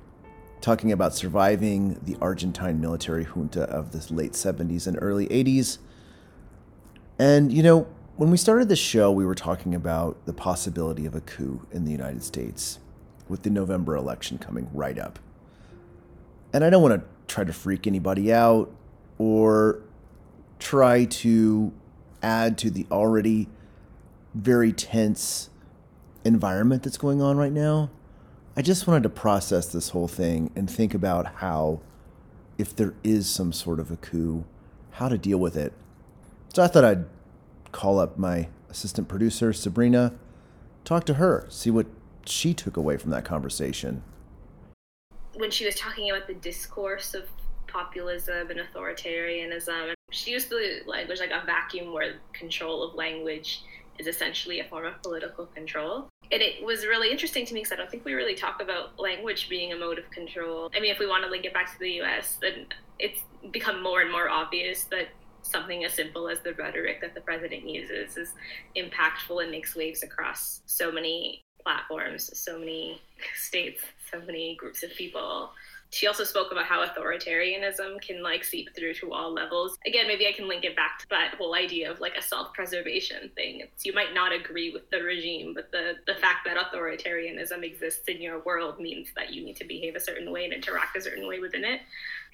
talking 0.67 0.91
about 0.91 1.15
surviving 1.15 1.97
the 2.03 2.17
Argentine 2.21 2.81
military 2.81 3.23
junta 3.23 3.63
of 3.71 3.93
the 3.93 4.13
late 4.13 4.33
70s 4.33 4.89
and 4.89 4.99
early 5.01 5.29
80s. 5.29 5.79
And, 7.21 7.53
you 7.53 7.63
know, 7.63 7.87
when 8.17 8.33
we 8.33 8.37
started 8.37 8.69
the 8.69 8.75
show, 8.75 9.13
we 9.13 9.25
were 9.25 9.37
talking 9.37 9.77
about 9.77 10.27
the 10.27 10.33
possibility 10.33 11.07
of 11.07 11.15
a 11.15 11.21
coup 11.21 11.65
in 11.71 11.85
the 11.85 11.93
United 11.93 12.25
States 12.25 12.81
with 13.29 13.45
the 13.45 13.51
November 13.51 13.95
election 13.95 14.39
coming 14.39 14.69
right 14.73 14.99
up. 14.99 15.21
And 16.53 16.65
I 16.65 16.71
don't 16.71 16.83
want 16.83 17.01
to 17.01 17.07
try 17.33 17.45
to 17.45 17.53
freak 17.53 17.87
anybody 17.87 18.33
out 18.33 18.69
or 19.19 19.83
try 20.59 21.05
to 21.05 21.73
add 22.25 22.59
to 22.59 22.71
the 22.71 22.89
already 22.91 23.47
very 24.35 24.73
tense 24.73 25.49
environment 26.25 26.83
that's 26.83 26.99
going 26.99 27.23
on 27.23 27.37
right 27.37 27.53
now. 27.53 27.89
I 28.59 28.63
just 28.63 28.87
wanted 28.87 29.03
to 29.03 29.11
process 29.11 29.67
this 29.67 29.91
whole 29.91 30.09
thing 30.09 30.51
and 30.57 30.71
think 30.71 30.95
about 30.95 31.27
how, 31.27 31.81
if 32.57 32.75
there 32.75 32.95
is 33.05 33.29
some 33.29 33.53
sort 33.53 33.79
of 33.79 33.91
a 33.91 33.97
coup, 33.97 34.47
how 34.93 35.11
to 35.11 35.19
deal 35.19 35.37
with 35.37 35.59
it. 35.59 35.75
So 36.55 36.63
I 36.63 36.67
thought 36.67 36.83
I'd 36.83 37.05
call 37.73 37.99
up 37.99 38.17
my 38.17 38.49
assistant 38.71 39.09
producer, 39.09 39.53
Sabrina, 39.53 40.15
talk 40.87 41.05
to 41.05 41.15
her, 41.15 41.47
see 41.51 41.71
what 41.71 41.87
she 42.25 42.55
took 42.55 42.79
away 42.79 42.97
from 42.97 43.11
that 43.11 43.27
conversation. 43.27 44.03
When 45.35 45.51
she 45.51 45.67
was 45.67 45.75
talking 45.75 46.11
about 46.11 46.27
the 46.27 46.35
discourse 46.35 47.13
of 47.13 47.25
populism 47.67 48.51
and 48.51 48.59
authoritarianism, 48.61 49.93
she 50.13 50.31
used 50.31 50.49
the 50.49 50.81
language 50.87 51.21
like 51.21 51.31
a 51.31 51.45
vacuum 51.45 51.93
where 51.93 52.15
control 52.33 52.83
of 52.83 52.95
language 52.95 53.65
is 53.99 54.07
essentially 54.07 54.61
a 54.61 54.65
form 54.65 54.87
of 54.87 55.03
political 55.03 55.47
control 55.47 56.09
and 56.33 56.43
it 56.43 56.65
was 56.65 56.85
really 56.85 57.11
interesting 57.11 57.47
to 57.47 57.55
me 57.55 57.61
because 57.61 57.73
I 57.73 57.77
don't 57.77 57.91
think 57.91 58.05
we 58.05 58.15
really 58.15 58.35
talk 58.35 58.61
about 58.61 58.99
language 58.99 59.49
being 59.49 59.73
a 59.73 59.77
mode 59.77 59.99
of 59.99 60.11
control. 60.11 60.71
I 60.75 60.81
mean, 60.81 60.91
if 60.91 60.99
we 60.99 61.07
want 61.07 61.25
to 61.25 61.31
link 61.31 61.45
it 61.45 61.55
back 61.55 61.73
to 61.73 61.79
the 61.79 62.01
US, 62.03 62.39
then 62.41 62.67
it's 62.99 63.21
become 63.53 63.83
more 63.83 64.01
and 64.01 64.11
more 64.11 64.29
obvious 64.29 64.85
that 64.85 65.09
something 65.43 65.85
as 65.85 65.93
simple 65.93 66.29
as 66.29 66.41
the 66.41 66.53
rhetoric 66.55 67.01
that 67.01 67.15
the 67.15 67.21
president 67.21 67.69
uses 67.69 68.17
is 68.17 68.33
impactful 68.77 69.41
and 69.41 69.53
makes 69.53 69.77
waves 69.77 70.03
across 70.03 70.63
so 70.67 70.91
many 70.91 71.45
platforms, 71.63 72.37
so 72.37 72.59
many 72.59 73.01
states, 73.37 73.83
so 74.11 74.21
many 74.27 74.57
groups 74.57 74.83
of 74.83 74.91
people 74.97 75.51
she 75.97 76.07
also 76.07 76.25
spoke 76.25 76.53
about 76.53 76.67
how 76.67 76.85
authoritarianism 76.85 78.03
can 78.03 78.23
like 78.23 78.45
seep 78.45 78.75
through 78.77 78.93
to 78.95 79.15
all 79.15 79.33
levels. 79.33 79.79
Again, 79.87 80.07
maybe 80.07 80.27
I 80.27 80.33
can 80.33 80.47
link 80.47 80.63
it 80.65 80.77
back 80.77 80.99
to 80.99 81.09
that 81.09 81.35
whole 81.39 81.55
idea 81.55 81.91
of 81.91 82.01
like 82.01 82.19
a 82.19 82.23
self-preservation 82.23 83.31
thing. 83.35 83.61
It's, 83.61 83.87
you 83.87 83.95
might 83.95 84.13
not 84.13 84.31
agree 84.31 84.71
with 84.71 84.91
the 84.91 85.03
regime, 85.03 85.55
but 85.55 85.73
the 85.73 85.95
the 86.07 86.15
fact 86.21 86.47
that 86.47 86.59
authoritarianism 86.59 87.65
exists 87.65 88.09
in 88.09 88.21
your 88.21 88.41
world 88.41 88.79
means 88.79 89.09
that 89.17 89.33
you 89.33 89.43
need 89.43 89.57
to 89.57 89.65
behave 89.65 89.97
a 89.97 90.01
certain 90.01 90.31
way 90.31 90.45
and 90.45 90.53
interact 90.53 90.99
a 90.99 91.01
certain 91.01 91.27
way 91.27 91.39
within 91.39 91.65
it. 91.65 91.81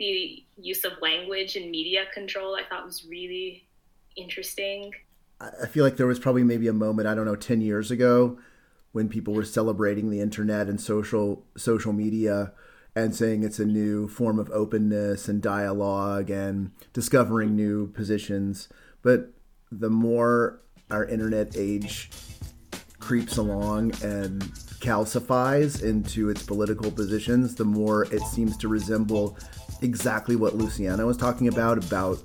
The 0.01 0.43
use 0.61 0.85
of 0.85 0.93
language 1.01 1.55
and 1.55 1.71
media 1.71 2.07
control 2.13 2.57
I 2.57 2.65
thought 2.69 2.85
was 2.85 3.07
really 3.07 3.69
interesting. 4.17 4.93
I 5.41 5.67
feel 5.67 5.85
like 5.85 5.97
there 5.97 6.07
was 6.09 6.19
probably 6.19 6.43
maybe 6.43 6.67
a 6.67 6.73
moment, 6.73 7.07
I 7.07 7.15
don't 7.15 7.27
know, 7.27 7.37
10 7.37 7.61
years 7.61 7.91
ago 7.93 8.39
when 8.93 9.09
people 9.09 9.35
were 9.35 9.45
celebrating 9.45 10.11
the 10.11 10.21
internet 10.21 10.69
and 10.69 10.81
social 10.81 11.45
social 11.57 11.93
media 11.93 12.53
and 12.95 13.15
saying 13.15 13.43
it's 13.43 13.59
a 13.59 13.65
new 13.65 14.09
form 14.09 14.39
of 14.39 14.51
openness 14.51 15.29
and 15.29 15.41
dialogue 15.41 16.31
and 16.31 16.71
discovering 16.93 17.57
new 17.57 17.89
positions. 17.89 18.69
But 19.01 19.31
the 19.71 19.91
more 19.91 20.61
our 20.91 21.05
internet 21.05 21.57
age 21.57 22.11
creeps 22.99 23.37
along 23.39 23.93
and 24.03 24.43
calcifies 24.81 25.83
into 25.83 26.29
its 26.29 26.43
political 26.43 26.91
positions, 26.91 27.55
the 27.55 27.65
more 27.65 28.05
it 28.13 28.23
seems 28.23 28.57
to 28.59 28.69
resemble 28.69 29.39
exactly 29.81 30.37
what 30.37 30.55
Luciana 30.55 31.07
was 31.07 31.17
talking 31.17 31.49
about 31.49 31.83
about 31.85 32.23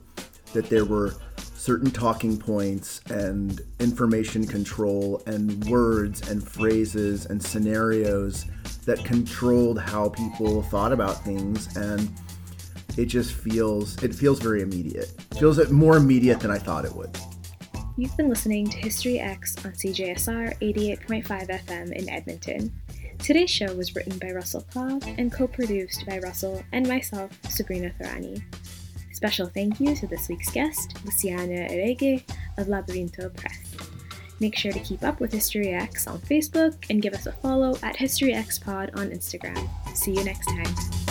that 0.54 0.70
there 0.70 0.86
were 0.86 1.14
certain 1.56 1.92
talking 1.92 2.38
points 2.38 3.02
and 3.10 3.62
information 3.80 4.46
control 4.46 5.22
and 5.28 5.66
words 5.66 6.30
and 6.30 6.48
phrases 6.48 7.26
and 7.26 7.44
scenarios 7.44 8.46
that 8.88 9.06
controlled 9.06 9.80
how 9.80 10.10
people 10.10 10.64
thought 10.64 10.92
about 10.92 11.24
things 11.24 11.76
and 11.76 12.12
it 12.98 13.06
just 13.06 13.34
feels 13.34 14.02
it 14.02 14.16
feels 14.16 14.40
very 14.40 14.62
immediate 14.62 15.12
it 15.32 15.38
feels 15.38 15.70
more 15.70 15.98
immediate 15.98 16.40
than 16.40 16.50
i 16.50 16.58
thought 16.58 16.84
it 16.84 16.94
would 16.94 17.16
You've 18.00 18.16
been 18.16 18.30
listening 18.30 18.70
to 18.70 18.78
History 18.78 19.20
X 19.20 19.56
on 19.66 19.72
CJSR 19.72 20.60
88.5 20.60 21.26
FM 21.66 21.92
in 21.94 22.08
Edmonton. 22.08 22.72
Today's 23.18 23.50
show 23.50 23.74
was 23.74 23.96
written 23.96 24.20
by 24.20 24.30
Russell 24.30 24.68
Cobb 24.72 25.04
and 25.18 25.32
co 25.32 25.48
produced 25.48 26.06
by 26.06 26.20
Russell 26.20 26.64
and 26.74 26.88
myself, 26.88 27.32
Sabrina 27.50 27.92
Thorani. 28.00 28.44
Special 29.14 29.48
thank 29.48 29.80
you 29.80 29.96
to 29.96 30.06
this 30.06 30.30
week's 30.30 30.52
guest, 30.52 30.94
Luciana 31.04 31.68
Erregue 31.72 32.24
of 32.60 32.68
Laberinto 32.68 33.36
Press. 33.36 33.87
Make 34.40 34.56
sure 34.56 34.72
to 34.72 34.80
keep 34.80 35.04
up 35.04 35.20
with 35.20 35.32
History 35.34 35.70
X 35.70 36.08
on 36.08 36.20
Facebook 36.20 36.76
and 36.90 37.02
give 37.02 37.14
us 37.14 37.26
a 37.26 37.32
follow 37.32 37.78
at 37.82 37.96
History 37.96 38.34
X 38.34 38.60
Pod 38.60 38.92
on 38.96 39.10
Instagram. 39.10 39.68
See 39.96 40.14
you 40.14 40.24
next 40.24 40.46
time. 40.46 41.07